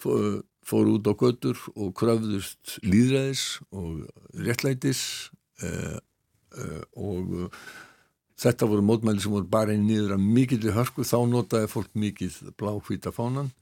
fór, 0.00 0.90
út 0.94 1.08
á 1.08 1.14
götur 1.16 1.60
og 1.74 1.92
kröfðust 1.98 2.78
líðræðis 2.84 3.44
og 3.72 4.04
réttlætis 4.36 5.02
uh, 5.64 5.96
uh, 6.56 6.82
og 6.96 7.56
þetta 8.40 8.68
voru 8.68 8.84
mótmæli 8.86 9.22
sem 9.22 9.34
voru 9.34 9.48
bara 9.50 9.74
einn 9.74 9.88
niður 9.88 10.16
að 10.16 10.24
mikill 10.24 10.62
í 10.64 10.76
hörsku, 10.76 11.04
þá 11.04 11.18
notaði 11.28 11.72
fólk 11.72 11.90
mikill 11.98 12.32
bláhvíta 12.60 13.12
fánan 13.14 13.52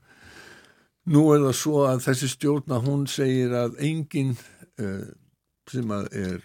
nú 1.09 1.25
er 1.35 1.45
það 1.47 1.57
svo 1.57 1.85
að 1.89 2.03
þessi 2.07 2.33
stjórna 2.35 2.83
hún 2.85 3.07
segir 3.11 3.55
að 3.57 3.79
enginn 3.85 4.37
sem 5.69 5.91
að 5.93 6.11
er 6.17 6.45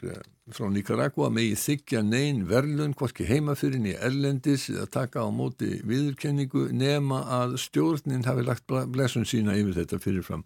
frá 0.51 0.67
Nicaragua 0.67 1.29
megi 1.31 1.55
þykja 1.55 2.01
neyn 2.03 2.43
verðlun 2.49 2.95
hvorki 2.99 3.27
heimafyrin 3.27 3.87
í 3.87 3.95
erlendis 3.95 4.67
eða 4.73 4.89
taka 4.91 5.23
á 5.23 5.29
móti 5.31 5.77
viðurkenningu 5.87 6.67
nema 6.75 7.21
að 7.41 7.57
stjórnin 7.63 8.25
hafi 8.27 8.43
lagt 8.43 8.67
blessun 8.67 9.27
sína 9.27 9.55
yfir 9.59 9.77
þetta 9.79 10.01
fyrirfram 10.03 10.43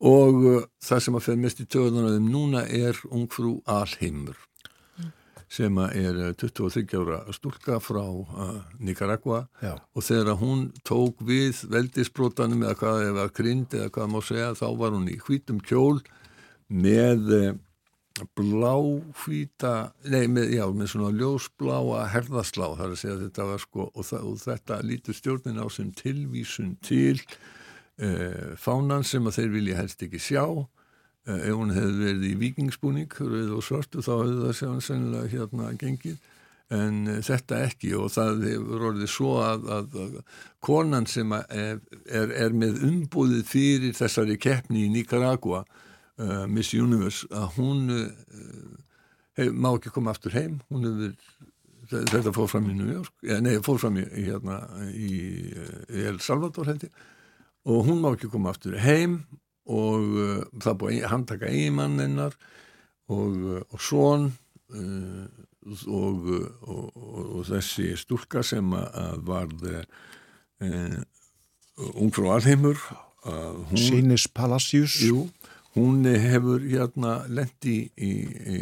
og 0.00 0.44
uh, 0.48 0.62
það 0.82 1.02
sem 1.04 1.18
að 1.18 1.26
fer 1.26 1.40
mest 1.40 1.60
í 1.62 1.68
töðunum 1.70 2.30
núna 2.32 2.64
er 2.66 2.96
ungfrú 3.12 3.60
Alheimur. 3.68 4.38
Sem 5.50 5.80
er 5.82 6.18
23 6.38 6.84
uh, 6.94 7.00
ára 7.00 7.20
stúlka 7.34 7.80
frá 7.82 8.04
uh, 8.04 8.60
Nicaragua 8.78 9.46
Já. 9.62 9.74
og 9.94 10.06
þegar 10.06 10.38
hún 10.38 10.68
tók 10.86 11.22
við 11.26 11.64
veldisbrotanum 11.72 12.62
eða 12.62 12.76
hvað 12.78 13.06
eða 13.08 13.26
grind 13.34 13.74
eða 13.74 13.90
hvað 13.96 14.12
má 14.12 14.20
segja 14.22 14.52
þá 14.58 14.68
var 14.78 14.94
hún 14.94 15.10
í 15.10 15.18
hvítum 15.18 15.58
kjól 15.66 15.98
með 16.70 17.34
uh, 17.34 17.50
bláhvíta 18.36 19.74
nei, 20.10 20.26
með, 20.30 20.54
já, 20.54 20.64
með 20.74 20.92
svona 20.92 21.12
ljósbláa 21.16 22.06
herðaslá, 22.12 22.66
þar 22.78 22.92
að 22.92 22.98
segja 23.00 23.16
að 23.16 23.24
þetta 23.26 23.46
var 23.50 23.62
sko, 23.64 23.86
og, 23.90 24.04
það, 24.06 24.26
og 24.28 24.42
þetta 24.44 24.80
lítur 24.86 25.16
stjórnin 25.16 25.62
á 25.62 25.66
sem 25.72 25.90
tilvísun 25.96 26.74
til 26.84 27.16
uh, 27.18 28.54
fánan 28.60 29.06
sem 29.06 29.26
að 29.26 29.40
þeir 29.40 29.56
vilja 29.56 29.80
helst 29.80 30.06
ekki 30.06 30.22
sjá 30.22 30.44
ef 31.28 31.54
hún 31.54 31.72
hefði 31.74 32.04
verið 32.04 32.26
í 32.30 32.36
vikingsbúning 32.40 33.16
rauð 33.18 33.56
og 33.58 33.64
svartu, 33.64 34.04
þá 34.04 34.12
hefði 34.14 34.38
það 34.44 34.54
séðan 34.60 34.84
sennilega 34.86 35.32
hérna 35.34 35.72
gengið. 35.80 36.20
En 36.70 37.00
uh, 37.10 37.18
þetta 37.26 37.64
ekki 37.66 37.92
og 37.98 38.12
það 38.14 38.44
hefur 38.46 38.86
orðið 38.90 39.10
svo 39.10 39.34
að, 39.42 39.68
að, 39.74 39.96
að 40.04 40.18
konan 40.62 41.08
sem 41.10 41.32
er, 41.34 41.80
er, 42.06 42.34
er 42.46 42.54
með 42.56 42.84
umbúðið 42.86 43.42
fyrir 43.50 43.96
þessari 43.98 44.38
keppni 44.40 44.86
í 44.86 44.92
Nicaragua 44.92 45.64
uh, 45.64 46.46
Miss 46.46 46.74
Universe 46.76 47.26
að 47.34 47.58
hún 47.58 47.90
uh, 47.96 49.50
má 49.50 49.72
ekki 49.72 49.92
koma 49.94 50.14
aftur 50.14 50.36
heim. 50.36 50.60
Hún 50.70 50.86
hefur 50.86 51.16
þetta 51.90 52.32
fór 52.34 52.48
fram 52.50 52.68
í 52.70 52.76
New 52.78 52.90
York, 52.92 53.12
ja, 53.26 53.40
nei 53.42 53.58
fór 53.64 53.80
fram 53.82 53.96
í, 53.98 54.04
hérna, 54.14 54.60
í, 54.94 55.50
El 56.06 56.20
Salvador 56.22 56.70
ég. 56.70 56.86
Og 57.66 57.88
hún 57.88 57.98
má 58.04 58.12
ekki 58.14 58.30
koma 58.30 58.54
aftur 58.54 58.78
heim 58.80 59.24
og 59.70 60.16
uh, 60.18 60.40
það 60.62 60.78
búið 60.82 61.06
handtaka 61.10 61.50
eigimann 61.50 62.00
hennar 62.02 62.36
og, 63.10 63.36
og 63.70 63.78
svon 63.82 64.30
uh, 64.74 65.26
og, 65.86 66.30
og, 66.64 66.86
og 66.96 67.44
þessi 67.50 67.92
stúlka 68.00 68.42
sem 68.46 68.74
að 68.74 69.20
varð 69.28 69.68
uh, 69.70 70.98
ungfrú 71.94 72.32
alheimur 72.34 72.80
Sýnis 73.76 74.24
Palacius 74.32 74.94
Jú, 75.04 75.26
hún 75.76 76.06
hefur 76.08 76.62
hérna 76.64 77.20
lendi 77.28 77.90
í, 78.00 78.12
í, 78.24 78.60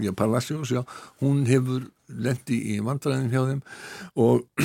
í 0.00 0.12
Palacius, 0.16 0.72
já, 0.72 0.80
hún 1.20 1.44
hefur 1.48 1.84
lendi 2.08 2.58
í 2.74 2.78
vandræðin 2.84 3.30
hjá 3.30 3.44
þeim 3.50 3.60
og 4.16 4.46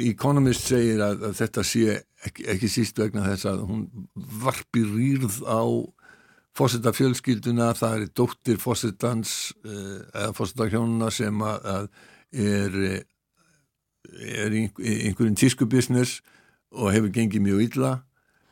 Economist 0.00 0.68
segir 0.70 1.00
að, 1.02 1.26
að 1.28 1.36
þetta 1.40 1.62
sé 1.66 1.98
ekki, 2.26 2.46
ekki 2.54 2.70
síst 2.70 2.98
vegna 3.00 3.24
þess 3.28 3.48
að 3.50 3.64
hún 3.68 3.86
varpi 4.42 4.84
rýrð 4.84 5.40
á 5.46 5.62
fósetta 6.56 6.92
fjölskylduna, 6.94 7.70
það 7.78 7.96
er 7.96 8.12
dóttir 8.18 8.60
fósettans 8.60 9.54
eh, 9.64 10.00
eða 10.10 10.34
fósettakjónuna 10.36 11.10
sem 11.14 11.42
að, 11.46 11.88
er, 12.34 12.78
er 14.10 14.56
einhverjum 14.58 15.38
tískubisnes 15.38 16.18
og 16.74 16.92
hefur 16.94 17.12
gengið 17.14 17.44
mjög 17.46 17.64
illa 17.68 17.92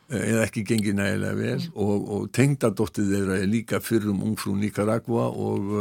eh, 0.09 0.23
eða 0.31 0.45
ekki 0.47 0.65
gengið 0.71 0.97
nægilega 0.99 1.39
vel 1.41 1.59
mm. 1.59 1.75
og, 1.75 2.09
og 2.15 2.27
tengdadóttið 2.35 3.13
þeirra 3.13 3.39
er 3.43 3.51
líka 3.51 3.83
fyrrum 3.83 4.23
ungfrú 4.25 4.55
Nicaragua 4.57 5.27
og 5.29 5.73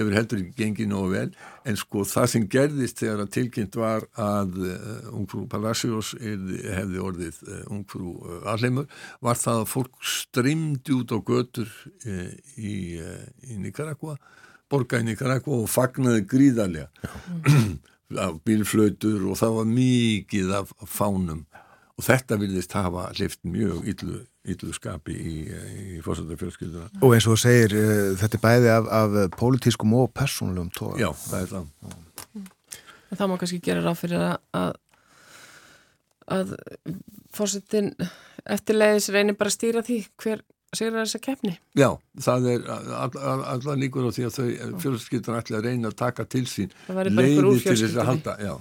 hefur 0.00 0.16
heldur 0.16 0.42
ekki 0.42 0.56
gengið 0.58 0.90
nógu 0.90 1.12
vel. 1.14 1.28
En 1.68 1.78
sko 1.78 2.04
það 2.08 2.28
sem 2.32 2.48
gerðist 2.50 3.02
þegar 3.02 3.24
að 3.24 3.32
tilkynnt 3.36 3.78
var 3.78 4.06
að 4.20 4.58
uh, 4.64 4.80
ungfrú 5.14 5.44
Palacios 5.50 6.14
hefði 6.18 7.04
orðið 7.04 7.40
uh, 7.46 7.62
ungfrú 7.76 8.16
uh, 8.18 8.50
Alheimur 8.52 8.88
var 9.24 9.40
það 9.40 9.62
að 9.62 9.70
fólk 9.74 10.02
streymdi 10.16 10.96
út 10.96 11.14
á 11.14 11.18
götur 11.30 11.72
í, 12.56 12.74
í 12.98 13.58
Nicaragua 13.60 14.16
borga 14.70 15.00
í 15.02 15.06
Nicaragua 15.06 15.64
og 15.64 15.70
fagnaði 15.70 16.24
gríðarlega 16.30 16.88
af 18.24 18.38
bílflautur 18.46 19.26
og 19.30 19.38
það 19.38 19.56
var 19.58 19.70
mikið 19.70 20.54
af 20.60 20.72
fánum 20.90 21.44
og 22.00 22.06
þetta 22.06 22.38
vilðist 22.40 22.74
hafa 22.76 23.06
hlift 23.12 23.40
mjög 23.44 23.88
yllu, 23.92 24.20
yllu 24.54 24.74
skapi 24.76 25.14
í, 25.14 25.34
í 25.44 26.02
fórsættarfjölskylduna. 26.04 26.88
Og 27.00 27.16
eins 27.16 27.26
og 27.28 27.36
þú 27.36 27.40
segir, 27.44 27.74
uh, 27.76 28.12
þetta 28.20 28.38
er 28.38 28.44
bæði 28.44 28.70
af, 28.74 28.92
af 29.00 29.18
politískum 29.36 29.96
og 30.00 30.12
persónulegum 30.16 30.70
tóa. 30.76 30.94
Já, 31.00 31.10
það 31.26 31.42
er 31.42 31.50
það. 31.54 31.98
Það 33.10 33.26
má 33.26 33.36
kannski 33.40 33.58
gera 33.66 33.82
ráð 33.84 33.98
fyrir 34.04 34.24
að, 34.24 34.78
að 36.30 36.54
fórsættin 37.34 37.92
eftirleiðis 38.46 39.10
reynir 39.12 39.36
bara 39.38 39.50
að 39.50 39.58
stýra 39.58 39.84
því 39.84 39.98
hver 40.22 40.44
sigur 40.76 41.00
þessa 41.00 41.20
keppni. 41.22 41.56
Já, 41.78 41.88
það 42.22 42.48
er 42.52 42.68
allar 42.70 43.42
all, 43.42 43.66
all 43.74 43.80
líkur 43.80 44.06
á 44.06 44.10
því 44.14 44.28
að 44.28 44.36
þau 44.36 44.78
fjölskylduna 44.84 45.42
ætla 45.42 45.58
að 45.58 45.66
reyna 45.66 45.90
að 45.90 45.98
taka 45.98 46.26
til 46.30 46.44
sín 46.46 46.70
leiði 46.86 47.58
til 47.64 47.74
þess 47.74 47.98
að 47.98 48.10
halda, 48.12 48.36
já. 48.38 48.54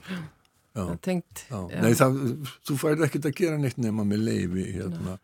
Já. 0.79 1.00
tengt 1.05 1.43
Nei, 1.83 1.93
það, 2.00 2.19
þú 2.67 2.77
færði 2.81 3.07
ekkert 3.07 3.29
að 3.29 3.38
gera 3.41 3.62
neitt 3.62 3.79
nema 3.81 4.05
með 4.07 4.25
leiði 4.27 4.65
hérna, 4.77 5.15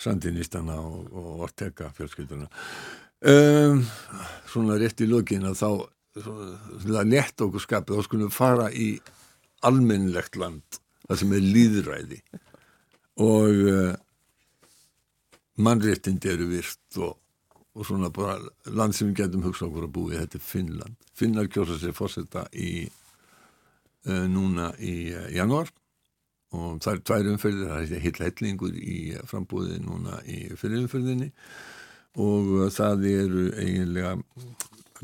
sandinistana 0.00 0.78
og, 0.80 1.06
og 1.12 1.46
ortega 1.46 1.90
fjölskylduna. 1.96 2.48
Um, 3.20 3.82
svona 4.48 4.78
rétt 4.80 5.02
í 5.04 5.08
lögin 5.08 5.44
að 5.44 5.58
þá 5.60 5.70
svona, 6.24 7.02
létt 7.04 7.42
okkur 7.44 7.64
skapið 7.66 7.98
þá 7.98 8.06
skulum 8.06 8.32
fara 8.32 8.70
í 8.72 8.94
almennlegt 9.66 10.38
land 10.40 10.80
það 11.04 11.20
sem 11.20 11.34
er 11.36 11.44
líðræði 11.44 12.20
og 13.20 13.58
uh, 13.68 13.92
mannréttindi 15.60 16.30
eru 16.32 16.48
virt 16.50 17.00
og, 17.02 17.18
og 17.76 17.86
svona 17.86 18.10
bara 18.14 18.38
land 18.72 18.96
sem 18.96 19.10
við 19.10 19.24
getum 19.24 19.44
hugsað 19.44 19.68
okkur 19.68 19.88
að 19.88 19.94
búi 19.96 20.16
þetta 20.16 20.38
er 20.38 20.46
Finnland. 20.46 20.96
Finnar 21.16 21.50
kjósa 21.52 21.76
sér 21.80 21.94
fórsetta 21.96 22.46
í 22.56 22.86
núna 24.08 24.70
í 24.80 25.12
uh, 25.12 25.28
januar 25.34 25.70
og 26.56 26.80
það 26.82 26.92
er 26.92 27.02
tvær 27.06 27.28
umferðir, 27.34 27.68
það 27.68 27.92
er 27.94 28.04
hill 28.04 28.24
hellingur 28.24 28.78
í 28.80 28.96
frambúði 29.28 29.76
núna 29.84 30.18
í 30.26 30.40
fyrirumferðinni 30.58 31.30
og 32.18 32.48
uh, 32.56 32.64
það 32.74 33.06
eru 33.10 33.44
eiginlega 33.60 34.16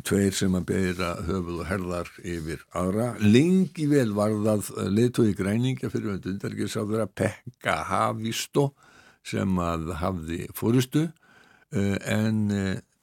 tveir 0.05 0.35
sem 0.37 0.57
að 0.59 0.67
beira 0.69 1.13
höfuð 1.25 1.61
og 1.63 1.69
herðar 1.71 2.09
yfir 2.21 2.65
aðra. 2.77 3.07
Lengi 3.23 3.87
vel 3.89 4.11
var 4.17 4.35
það 4.45 4.91
leittói 4.93 5.31
græningja 5.39 5.89
fyrir 5.93 6.19
undargeirsáður 6.19 7.07
að 7.07 7.15
Pekka 7.23 7.79
Havistó 7.89 8.67
sem 9.25 9.57
að 9.57 9.95
hafði 10.03 10.43
fórustu 10.55 11.07
en 11.73 12.43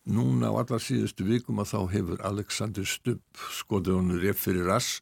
núna 0.04 0.52
á 0.52 0.54
allar 0.60 0.82
síðustu 0.84 1.26
vikum 1.28 1.62
að 1.64 1.72
þá 1.72 1.80
hefur 1.94 2.24
Alexander 2.28 2.88
Stubb 2.88 3.44
skotið 3.56 4.00
honur 4.00 4.24
rétt 4.24 4.42
fyrir 4.42 4.68
rass 4.68 5.00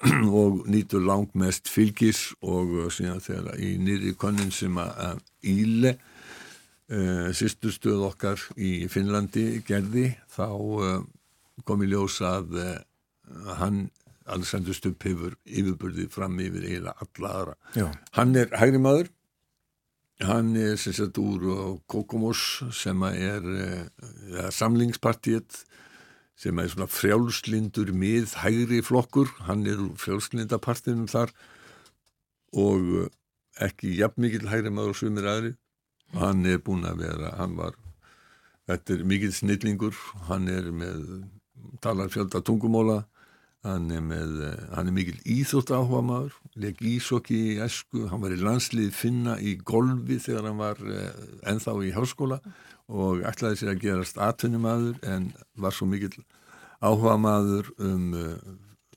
og 0.40 0.64
nýtur 0.70 1.04
langt 1.04 1.36
mest 1.38 1.68
fylgis 1.68 2.30
og 2.40 2.72
uh, 2.86 2.88
síðan 2.92 3.20
þegar 3.24 3.60
í 3.60 3.74
nýri 3.82 4.14
konnin 4.16 4.52
sem 4.54 4.78
að 4.80 5.20
Íle 5.44 5.94
uh, 5.96 7.28
sýstustuð 7.36 8.06
okkar 8.08 8.40
í 8.56 8.88
Finnlandi 8.92 9.62
gerði 9.66 10.10
þá 10.32 10.48
uh, 10.48 10.98
kom 11.68 11.84
í 11.84 11.90
ljós 11.92 12.20
að 12.24 12.56
uh, 12.56 12.76
hann 13.60 13.88
Alexander 14.30 14.76
Stubb 14.76 15.02
hefur 15.04 15.34
yfirbörðið 15.44 16.12
fram 16.14 16.36
yfir 16.40 16.64
eiginlega 16.68 17.06
alla 17.06 17.30
aðra. 17.34 17.54
Já. 17.74 17.86
Hann 18.16 18.36
er 18.38 18.52
hægri 18.60 18.80
maður 18.82 19.10
Hann 20.20 20.52
er 20.56 20.76
sem 20.76 20.92
sagt 20.92 21.18
úr 21.18 21.78
Kokomos 21.88 22.62
sem 22.76 23.02
er 23.08 23.46
ja, 24.34 24.50
samlingspartiet 24.52 25.62
sem 26.40 26.58
er 26.60 26.68
svona 26.72 26.88
frjálslindur 26.88 27.92
mið 27.96 28.34
hægri 28.40 28.80
flokkur, 28.84 29.28
hann 29.48 29.66
er 29.68 29.80
úr 29.80 29.96
frjálslindapartinum 30.00 31.08
þar 31.08 31.32
og 32.56 33.08
ekki 33.60 33.96
jafn 33.98 34.24
mikil 34.24 34.48
hægri 34.48 34.72
maður 34.72 34.94
og 34.94 35.00
svimir 35.00 35.28
aðri 35.28 35.54
hann 36.16 36.44
er 36.48 36.60
búin 36.64 36.88
að 36.88 37.04
vera, 37.04 37.34
hann 37.38 37.56
var 37.56 37.76
þetta 38.70 38.96
er 38.96 39.06
mikil 39.08 39.32
snillingur. 39.34 39.96
Hann 40.28 40.48
er 40.50 40.70
með 40.74 41.06
talar 41.82 42.10
fjölda 42.12 42.42
tungumóla 42.44 43.02
hann 43.66 43.90
er, 43.92 44.00
með, 44.04 44.36
eh, 44.46 44.60
hann 44.72 44.88
er 44.88 44.94
mikil 44.96 45.18
íþrótt 45.28 45.72
áhuga 45.74 46.00
maður, 46.04 46.36
legg 46.60 46.80
ísokki 46.80 47.36
í 47.36 47.58
esku, 47.64 48.06
hann 48.08 48.22
var 48.22 48.32
í 48.32 48.40
landslið 48.40 48.94
finna 48.96 49.36
í 49.36 49.56
golfi 49.68 50.16
þegar 50.22 50.48
hann 50.48 50.60
var 50.60 50.80
eh, 50.80 51.10
enþá 51.52 51.76
í 51.84 51.92
háskóla 51.96 52.40
og 52.90 53.20
ætlaði 53.28 53.60
sér 53.60 53.74
að 53.74 53.82
gerast 53.84 54.20
atvinnumadur 54.20 54.96
en 55.06 55.30
var 55.60 55.76
svo 55.76 55.90
mikil 55.90 56.14
áhuga 56.80 57.18
maður 57.20 57.68
um 57.84 58.08
eh, 58.16 58.48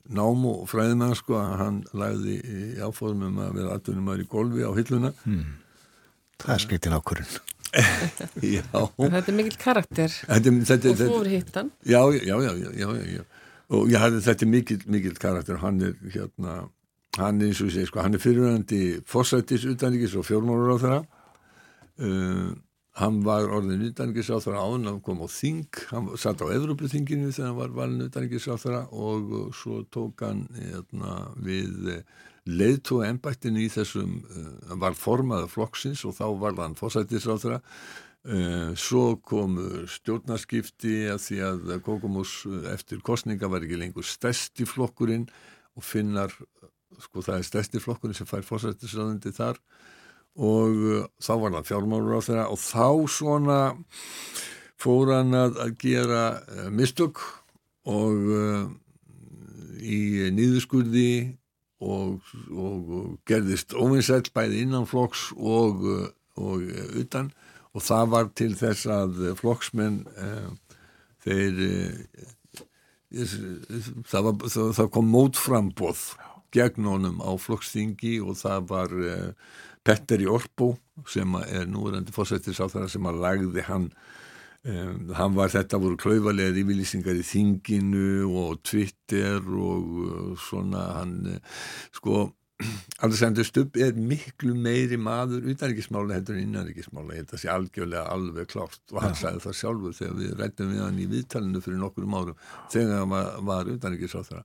námu 0.04 0.54
og 0.62 0.70
fræðimann 0.72 1.16
sko 1.16 1.36
að 1.40 1.54
hann 1.60 1.82
læði 1.96 2.38
í 2.40 2.64
áfórumum 2.80 3.44
að 3.44 3.60
vera 3.60 3.76
atvinnumadur 3.76 4.24
í 4.24 4.30
golfi 4.32 4.64
á 4.64 4.72
hilluna. 4.76 5.12
Hmm. 5.24 5.60
Það 6.40 6.56
er 6.56 6.64
skritin 6.64 6.96
ákurinn 6.96 7.36
Þetta 7.74 9.18
er 9.18 9.34
mikil 9.34 9.56
karakter. 9.58 10.12
Þetta, 10.28 10.52
þetta, 10.68 10.92
og 10.92 11.00
fór 11.10 11.30
hittan. 11.32 11.72
Já, 11.82 12.00
já, 12.14 12.36
já, 12.38 12.52
já, 12.54 12.68
já, 12.78 12.92
já 13.18 13.24
og 13.72 13.92
hafði 13.96 14.24
þetta 14.26 14.48
mikill, 14.50 14.82
mikill 14.90 15.18
karakter. 15.20 15.60
Hann 15.62 15.80
er 15.80 15.94
hérna 16.12 16.64
hann 17.20 17.40
er 17.40 17.50
eins 17.50 17.62
og 17.62 17.70
ég 17.70 17.76
segi 17.76 17.88
sko, 17.90 18.02
hann 18.02 18.16
er 18.16 18.22
fyrirvægandi 18.22 18.80
fórsættis 19.08 19.66
utanríkis 19.70 20.16
og 20.18 20.26
fjórmálur 20.26 20.74
á 20.74 20.78
þeirra 20.82 21.00
uh, 22.02 22.50
hann 22.98 23.20
var 23.26 23.46
orðin 23.54 23.86
utanríkis 23.90 24.30
á 24.34 24.38
þeirra 24.42 24.64
án 24.66 24.88
hann 24.90 25.00
kom 25.04 25.22
á 25.22 25.28
Þing, 25.30 25.66
hann 25.92 26.10
satt 26.18 26.42
á 26.42 26.46
Evropaþinginu 26.50 27.30
þegar 27.30 27.50
hann 27.50 27.60
var 27.60 27.74
valin 27.78 28.06
utanríkis 28.08 28.48
á 28.50 28.58
þeirra 28.58 28.84
og, 28.90 29.34
svo 29.54 29.82
tók 29.94 30.24
hann 30.26 30.46
hérna, 30.58 31.18
við 31.38 31.90
leiðtóa 32.44 33.08
ennbættinu 33.08 33.62
í 33.62 33.70
þessum 33.72 34.18
uh, 34.26 34.74
var 34.82 34.98
formaða 34.98 35.48
flokksins 35.52 36.02
og 36.08 36.18
þá 36.18 36.26
var 36.42 36.58
hann 36.60 36.78
fórsættis 36.78 37.30
á 37.30 37.34
þeirra 37.38 37.62
svo 38.80 39.18
kom 39.20 39.58
stjórnarskipti 39.92 41.10
að 41.12 41.18
því 41.20 41.40
að 41.44 41.72
Kokomus 41.84 42.38
eh, 42.48 42.70
eftir 42.72 43.02
kostninga 43.04 43.50
var 43.52 43.66
ekki 43.66 43.76
lengur 43.76 44.06
stærsti 44.08 44.64
flokkurinn 44.64 45.26
og 45.76 45.84
finnar, 45.84 46.32
sko 47.04 47.20
það 47.20 47.42
er 47.42 47.48
stærsti 47.50 47.82
flokkurinn 47.84 48.16
sem 48.16 48.28
fær 48.28 48.46
fórsættisraðundi 48.46 49.34
þar 49.36 49.60
og 50.34 50.80
uh, 50.88 51.04
þá 51.20 51.32
var 51.42 51.52
það 51.58 51.68
fjármálur 51.68 52.16
á 52.16 52.20
þeirra 52.24 52.46
og 52.50 52.58
þá 52.64 52.88
svona 53.12 53.58
fór 54.80 55.12
hann 55.14 55.36
að, 55.36 55.60
gera 55.78 56.24
mistök 56.74 57.20
og 57.86 58.24
í 59.78 60.00
nýðuskurði 60.34 61.36
og, 61.84 62.18
og, 62.50 62.90
og 62.98 63.06
gerðist 63.28 63.76
óvinsætt 63.76 64.32
bæði 64.34 64.64
innan 64.64 64.88
flokks 64.88 65.28
og, 65.36 65.84
og 66.40 66.64
utan 66.98 67.30
og 67.74 67.82
það 67.82 68.12
var 68.14 68.30
til 68.38 68.52
þess 68.58 68.88
að 68.90 69.20
flokksmenn 69.40 70.00
eh, 70.14 70.48
þeir 71.26 71.60
eh, 71.66 72.24
það, 73.14 74.20
var, 74.28 74.34
það, 74.46 74.72
það 74.78 74.90
kom 74.96 75.12
mótframbóð 75.14 76.06
gegn 76.54 76.90
honum 76.90 77.22
á 77.22 77.30
flokkstingi 77.40 78.16
og 78.22 78.38
það 78.38 78.68
var 78.70 78.98
eh, 79.10 79.30
Petteri 79.84 80.28
Orpo 80.30 80.74
sem 81.10 81.34
er 81.44 81.66
núverandi 81.68 82.14
fórsættis 82.14 82.62
á 82.62 82.70
það 82.70 82.92
sem 82.94 83.10
að 83.10 83.24
lagði 83.26 83.66
hann 83.68 83.90
Um, 84.64 85.10
hann 85.12 85.34
var, 85.36 85.50
þetta 85.52 85.76
voru 85.76 85.98
klauvalega 86.00 86.56
yfirlýsingar 86.56 87.18
í 87.20 87.24
þinginu 87.28 88.30
og 88.40 88.62
Twitter 88.64 89.44
og 89.44 89.90
uh, 90.00 90.30
svona 90.40 90.86
hann, 91.02 91.18
sko 91.92 92.22
Alexander 93.04 93.46
Stubb 93.46 93.76
er 93.76 93.96
miklu 93.98 94.54
meiri 94.56 94.98
maður 95.00 95.46
utanrikismála 95.52 96.18
heldur 96.18 96.38
en 96.38 96.48
innanrikismála 96.48 97.18
þetta 97.18 97.40
sé 97.40 97.50
algjörlega 97.52 98.04
alveg 98.14 98.50
klárt. 98.52 98.82
Og 98.92 99.00
hann 99.04 99.16
sagði 99.18 99.44
það 99.46 99.58
sjálfur 99.60 99.96
þegar 99.98 100.18
við 100.20 100.36
rættum 100.40 100.74
við 100.74 100.84
hann 100.84 101.00
í 101.00 101.08
viðtalinu 101.12 101.64
fyrir 101.64 101.80
nokkur 101.82 102.10
árum 102.10 102.44
þegar 102.72 103.00
hann 103.00 103.14
var, 103.14 103.32
var 103.50 103.72
utanrikisáþara 103.74 104.44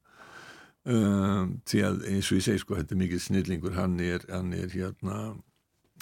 um, 0.86 1.54
því 1.68 1.84
að 1.90 2.02
eins 2.14 2.32
og 2.32 2.40
ég 2.40 2.48
segi 2.48 2.64
sko 2.64 2.80
þetta 2.80 2.96
er 2.96 3.04
mikið 3.04 3.24
snillingur. 3.28 3.78
Hann 3.78 4.00
er, 4.04 4.26
hann 4.32 4.52
er 4.58 4.74
hérna 4.74 5.22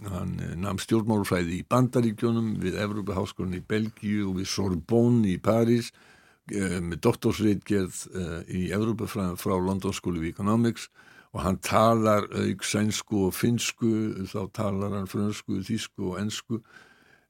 Hann 0.06 0.36
eh, 0.44 0.54
namn 0.54 0.78
stjórnmálfræði 0.78 1.56
í 1.58 1.66
Bandaríkjónum 1.66 2.52
við 2.62 2.78
Evrópaháskólan 2.84 3.58
í 3.58 3.64
Belgíu 3.66 4.28
og 4.30 4.36
við 4.38 4.52
Sorbonne 4.52 5.32
í 5.32 5.40
París 5.42 5.90
eh, 6.54 6.78
með 6.86 7.02
doktorsreitgerð 7.08 8.04
eh, 8.14 8.36
í 8.46 8.62
Evrópafræðin 8.78 9.40
frá 9.42 9.56
London 9.56 9.96
School 9.98 10.20
of 10.20 10.28
Economics 10.30 10.86
og 11.34 11.44
hann 11.44 11.60
talar 11.64 12.28
auk 12.32 12.66
sænsku 12.66 13.28
og 13.28 13.34
finsku, 13.36 13.94
þá 14.32 14.42
talar 14.56 14.96
hann 14.96 15.10
frönsku, 15.12 15.62
þísku 15.68 16.12
og 16.12 16.22
ensku. 16.22 16.62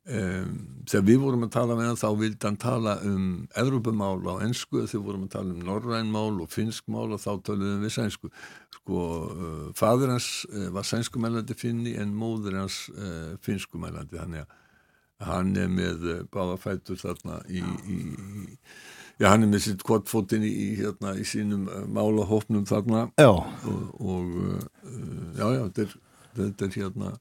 Um, 0.07 0.83
þegar 0.87 1.03
við 1.03 1.17
vorum 1.19 1.41
að 1.43 1.49
tala 1.57 1.75
með 1.75 1.89
hann 1.89 1.97
þá 1.99 2.11
vildi 2.15 2.47
hann 2.47 2.59
tala 2.63 2.93
um 3.03 3.23
Evropamál 3.59 4.21
á 4.23 4.39
ennsku 4.45 4.85
þegar 4.85 5.03
vorum 5.03 5.25
að 5.25 5.33
tala 5.33 5.51
um 5.51 5.65
norrænmál 5.67 6.37
og 6.45 6.47
finskmál 6.53 7.09
og 7.11 7.19
þá 7.19 7.33
töluðum 7.43 7.83
við 7.83 7.91
sænsku. 7.97 8.31
Sko, 8.77 9.01
uh, 9.27 9.65
fadur 9.75 10.13
hans 10.13 10.45
uh, 10.47 10.69
var 10.71 10.87
sænskumælandi 10.87 11.57
finni 11.59 11.97
en 11.99 12.15
móður 12.15 12.55
hans 12.61 12.85
uh, 12.95 13.35
finskumælandi 13.43 14.15
þannig 14.15 14.45
að 14.45 15.27
hann 15.27 15.51
er 15.59 15.67
með 15.73 16.07
báðafættur 16.31 17.01
þarna 17.01 17.41
í, 17.51 17.59
í, 17.89 17.97
í 17.97 18.71
já 19.17 19.29
hann 19.31 19.45
er 19.45 19.51
með 19.51 19.63
sitt 19.65 19.85
kvottfótinn 19.85 20.45
í, 20.45 20.75
hérna, 20.77 21.15
í 21.17 21.25
sínum 21.27 21.65
uh, 21.69 21.85
málahópnum 21.89 22.67
þarna 22.69 23.07
já. 23.17 23.31
og, 23.31 23.87
og 23.97 24.35
uh, 24.43 25.31
já 25.37 25.47
já 25.55 25.63
þetta 25.63 25.85
er, 25.85 25.97
þetta 26.37 26.67
er 26.67 26.77
hérna 26.77 27.15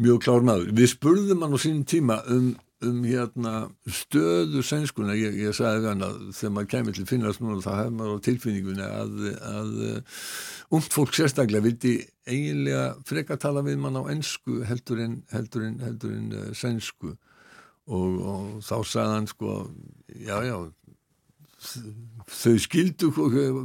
mjög 0.00 0.22
klár 0.26 0.44
maður. 0.46 0.70
Við 0.74 0.92
spurðum 0.94 1.44
hann 1.44 1.54
á 1.54 1.58
sínum 1.62 1.84
tíma 1.88 2.18
um, 2.30 2.54
um 2.84 3.02
hérna, 3.06 3.52
stöðu 3.86 4.62
sænskuna, 4.66 5.14
ég, 5.16 5.36
ég 5.46 5.56
sagði 5.56 5.92
hann 5.92 6.04
að 6.04 6.16
þegar 6.36 6.54
maður 6.56 6.70
kemur 6.74 6.96
til 6.98 7.06
finnast 7.08 7.42
núna 7.42 7.62
þá 7.64 7.70
hefur 7.78 7.94
maður 7.98 8.18
á 8.18 8.24
tilfinningunni 8.26 8.88
að, 8.88 9.14
að 9.50 9.76
uh, 9.88 10.24
umt 10.76 10.96
fólk 10.96 11.14
sérstaklega 11.16 11.64
vildi 11.64 11.94
eiginlega 12.28 12.88
freka 13.08 13.38
tala 13.40 13.64
við 13.64 13.78
mann 13.80 14.00
á 14.00 14.02
ennsku 14.12 14.60
heldur 14.68 15.00
en, 15.04 15.20
heldur 15.32 15.68
en, 15.68 15.78
heldur 15.84 16.16
en 16.18 16.56
sænsku 16.56 17.14
og, 17.86 18.20
og 18.20 18.62
þá 18.64 18.76
sagði 18.84 19.18
hann 19.18 19.28
sko, 19.30 19.58
já 20.08 20.38
já 20.46 20.56
þau 22.28 22.56
skildu 22.60 23.10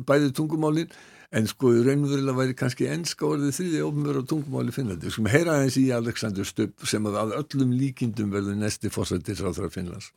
bæði 0.08 0.34
tungumálinn 0.36 0.91
en 1.36 1.47
sko 1.47 1.71
raunverulega 1.86 2.38
væri 2.38 2.55
kannski 2.58 2.88
ennska 2.89 3.27
orðið 3.27 3.58
þriði 3.60 3.82
ofnverð 3.86 4.23
á 4.25 4.29
tungumáli 4.32 4.73
Finnlandi. 4.73 5.12
Skulum 5.13 5.29
heyra 5.29 5.60
eins 5.62 5.77
í 5.77 5.89
Alexander 5.93 6.47
Stubb 6.47 6.88
som 6.89 7.05
av 7.12 7.36
öllum 7.38 7.75
líkindum 7.77 8.32
verður 8.34 8.58
nästi 8.58 8.89
fossatisráðra 8.93 9.69
Finnlands. 9.73 10.10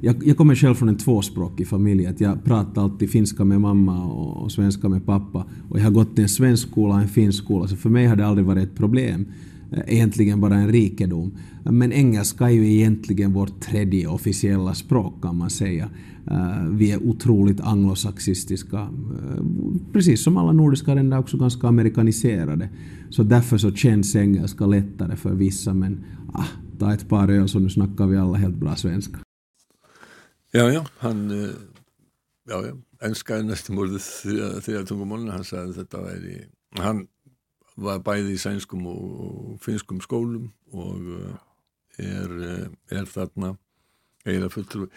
Jag, 0.00 0.26
jag 0.26 0.36
kommer 0.36 0.54
själv 0.54 0.74
från 0.74 0.88
en 0.88 0.98
tvåspråkig 0.98 1.68
familj. 1.68 2.06
Att 2.06 2.20
jag 2.20 2.44
pratar 2.44 2.82
alltid 2.82 3.10
finska 3.10 3.44
med 3.44 3.60
mamma 3.60 4.04
och, 4.04 4.52
svenska 4.52 4.88
med 4.88 5.06
pappa. 5.06 5.46
Och 5.70 5.78
jag 5.78 5.84
har 5.84 5.90
gått 5.90 6.18
i 6.18 6.22
en 6.22 6.28
svensk 6.28 6.68
skola 6.68 6.94
och 6.94 7.00
en 7.00 7.08
finsk 7.08 7.44
skola, 7.44 7.68
så 7.68 7.76
för 7.76 7.88
mig 7.88 8.06
har 8.06 8.16
det 8.16 8.26
aldrig 8.26 8.46
varit 8.46 8.68
ett 8.68 8.76
problem. 8.76 9.26
Eh, 9.72 9.82
egentligen 9.86 10.40
bara 10.40 10.54
en 10.54 10.72
rikedom. 10.72 11.38
Men 11.64 11.92
engelska 11.92 12.44
är 12.44 12.50
ju 12.50 12.72
egentligen 12.72 13.32
vårt 13.32 13.60
tredje 13.60 14.06
officiella 14.06 14.74
språk 14.74 15.22
kan 15.22 15.36
man 15.36 15.50
säga. 15.50 15.90
Eh, 16.30 16.64
vi 16.70 16.90
är 16.92 17.02
otroligt 17.02 17.60
anglosaxistiska, 17.60 18.78
eh, 18.80 19.44
precis 19.92 20.24
som 20.24 20.36
alla 20.36 20.52
nordiska 20.52 20.94
länder 20.94 21.18
också 21.18 21.36
ganska 21.36 21.68
amerikaniserade. 21.68 22.68
Så 23.10 23.22
därför 23.22 23.58
så 23.58 23.70
känns 23.72 24.16
engelska 24.16 24.66
lättare 24.66 25.16
för 25.16 25.34
vissa, 25.34 25.74
men 25.74 26.04
ah, 26.32 26.44
ta 26.78 26.94
ett 26.94 27.08
par 27.08 27.28
öl 27.28 27.48
så 27.48 27.58
nu 27.58 27.68
snackar 27.70 28.06
vi 28.06 28.16
alla 28.16 28.38
helt 28.38 28.56
bra 28.56 28.76
svenska. 28.76 29.18
Ja, 30.52 30.70
ja, 30.72 30.86
han 30.98 31.30
Ja, 32.50 32.66
ja. 32.66 32.74
enskaði 33.06 33.46
næstum 33.46 33.78
orðið 33.78 34.06
þegar 34.64 34.86
tungumólinu, 34.88 35.30
hann 35.30 35.44
sagði 35.44 35.76
þetta 35.76 36.00
væri, 36.02 36.36
Han 36.78 37.06
var 37.80 38.04
bæði 38.04 38.36
í 38.36 38.42
sænskum 38.42 38.86
og 38.90 39.56
finskum 39.64 40.02
skólum 40.04 40.50
og 40.72 41.10
er, 41.98 42.36
er 42.92 43.08
þarna 43.08 43.54
eiginlega 44.26 44.54
fulltrú 44.54 44.90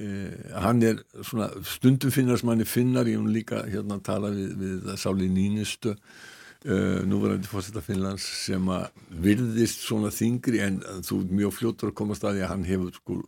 Eh, 0.00 0.52
hann 0.56 0.82
er 0.82 1.02
svona 1.20 1.50
stundum 1.68 2.10
finnast 2.10 2.46
manni 2.48 2.64
finnar 2.64 3.04
ég 3.04 3.18
hún 3.20 3.28
líka 3.28 3.58
hérna 3.68 3.98
tala 4.00 4.30
við, 4.32 4.54
við 4.56 4.86
Sáli 4.96 5.26
Nínistu 5.28 5.92
eh, 5.92 7.02
núverandi 7.04 7.50
fórsetta 7.50 7.82
Finnlands 7.84 8.24
sem 8.46 8.70
að 8.72 8.86
virðist 9.26 9.84
svona 9.84 10.08
þingri 10.08 10.62
en 10.64 10.80
þú 11.04 11.18
er 11.20 11.36
mjög 11.42 11.52
fljóttur 11.58 11.92
að 11.92 11.98
komast 12.00 12.24
að 12.24 12.38
því 12.38 12.44
að 12.46 12.50
hann 12.54 12.64
hefur 12.70 12.96
sko 12.96 13.18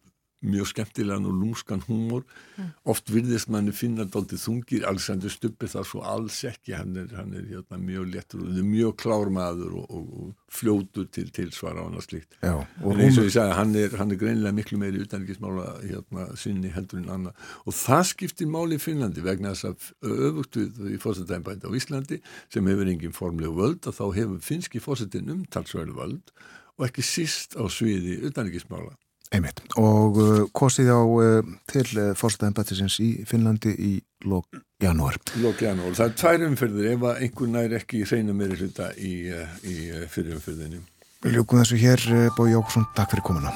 mjög 0.45 0.71
skemmtilegan 0.73 1.27
og 1.29 1.37
lúmskan 1.41 1.83
húmor. 1.89 2.25
Mm. 2.55 2.71
oft 2.87 3.11
virðist 3.11 3.49
manni 3.51 3.73
finna 3.75 4.05
dálítið 4.07 4.43
þungir, 4.45 4.85
Alexander 4.87 5.33
Stubbe 5.33 5.67
það 5.71 5.87
svo 5.89 6.03
alls 6.07 6.37
ekki, 6.47 6.75
hann 6.77 6.95
er, 7.01 7.09
hann 7.19 7.33
er 7.35 7.47
hérna, 7.49 7.81
mjög 7.81 8.13
lettur 8.13 8.45
og 8.45 8.61
mjög 8.69 8.95
klár 9.01 9.33
maður 9.35 9.75
og, 9.81 9.89
og, 9.89 10.13
og 10.21 10.55
fljótur 10.55 11.09
til, 11.11 11.27
til 11.35 11.51
svara 11.55 11.83
á 11.83 11.85
hann 11.87 11.99
að 11.99 12.07
slíkt. 12.07 12.39
Já, 12.45 12.55
en 12.63 13.03
eins 13.03 13.19
og 13.19 13.27
ég 13.27 13.35
sagði, 13.35 13.57
hann 13.59 13.75
er, 13.81 13.99
hann 13.99 14.15
er 14.15 14.21
greinilega 14.21 14.55
miklu 14.61 14.79
meiri 14.81 15.03
utanriksmála 15.03 15.67
hérna, 15.83 16.29
sinni 16.39 16.73
heldur 16.75 17.03
en 17.03 17.13
annað. 17.17 17.47
Og 17.65 17.79
það 17.81 18.05
skiptir 18.13 18.51
máli 18.55 18.79
í 18.79 18.85
Finnlandi 18.85 19.25
vegna 19.25 19.55
þess 19.55 19.71
að 19.73 19.91
öfugt 20.31 20.61
við 20.61 20.95
í 20.95 21.01
fórsetæmbæti 21.03 21.71
á 21.71 21.77
Íslandi 21.77 22.21
sem 22.53 22.71
hefur 22.71 22.91
engin 22.91 23.17
formlegu 23.17 23.57
völd 23.59 23.89
og 23.91 23.97
þá 23.99 24.05
hefur 24.21 24.45
finski 24.45 24.83
fórsetin 24.83 25.33
umtalsverðu 25.35 25.97
völd 25.99 26.35
og 26.79 26.89
ekki 26.89 27.05
síst 27.07 27.59
á 27.59 27.65
sviði 27.71 28.21
utanriksmála 28.29 28.95
Einmitt. 29.35 29.61
Og 29.81 30.19
uh, 30.21 30.33
kosið 30.55 30.91
á 30.95 31.01
uh, 31.03 31.55
til 31.71 31.87
uh, 31.99 32.11
fórstæðanbættisins 32.19 33.01
í 33.03 33.11
Finnlandi 33.27 33.73
í 33.75 33.93
lók 34.31 34.61
janúar. 34.83 35.19
Lók 35.43 35.63
janúar. 35.65 35.97
Það 35.99 36.07
er 36.07 36.19
tvær 36.21 36.45
umfyrðir 36.49 36.91
ef 36.93 37.07
að 37.09 37.23
einhvern 37.27 37.57
nær 37.57 37.79
ekki 37.81 38.05
reyna 38.07 38.37
meiri 38.37 38.59
hluta 38.61 38.93
í, 38.95 39.15
uh, 39.35 39.57
í 39.67 39.79
uh, 39.91 40.05
fyrir 40.13 40.37
umfyrðinu. 40.39 40.83
Við 41.25 41.39
ljókum 41.39 41.63
þessu 41.63 41.81
hér, 41.81 42.05
uh, 42.13 42.29
Bói 42.37 42.53
Jókusson, 42.53 42.87
takk 42.95 43.15
fyrir 43.15 43.27
komuna. 43.27 43.55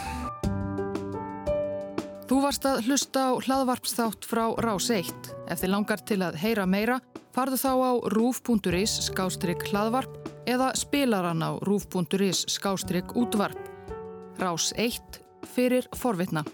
Þú 2.29 2.41
varst 2.43 2.67
að 2.69 2.83
hlusta 2.89 3.29
á 3.29 3.33
hlaðvarpsþátt 3.39 4.27
frá 4.29 4.43
Rás 4.65 4.91
1. 4.93 5.31
Ef 5.49 5.63
þið 5.63 5.73
langar 5.77 6.03
til 6.11 6.19
að 6.27 6.41
heyra 6.43 6.67
meira, 6.69 6.99
farðu 7.37 7.61
þá 7.63 7.71
á 7.87 7.93
rúf.is 8.17 8.99
skástrygg 9.07 9.63
hlaðvarp 9.71 10.19
eða 10.49 10.75
spilaran 10.77 11.45
á 11.45 11.55
rúf.is 11.63 12.45
skástrygg 12.51 13.15
útvarp. 13.17 13.63
Rás 14.43 14.73
1 14.77 15.28
fyrir 15.55 15.89
forvitna. 15.97 16.45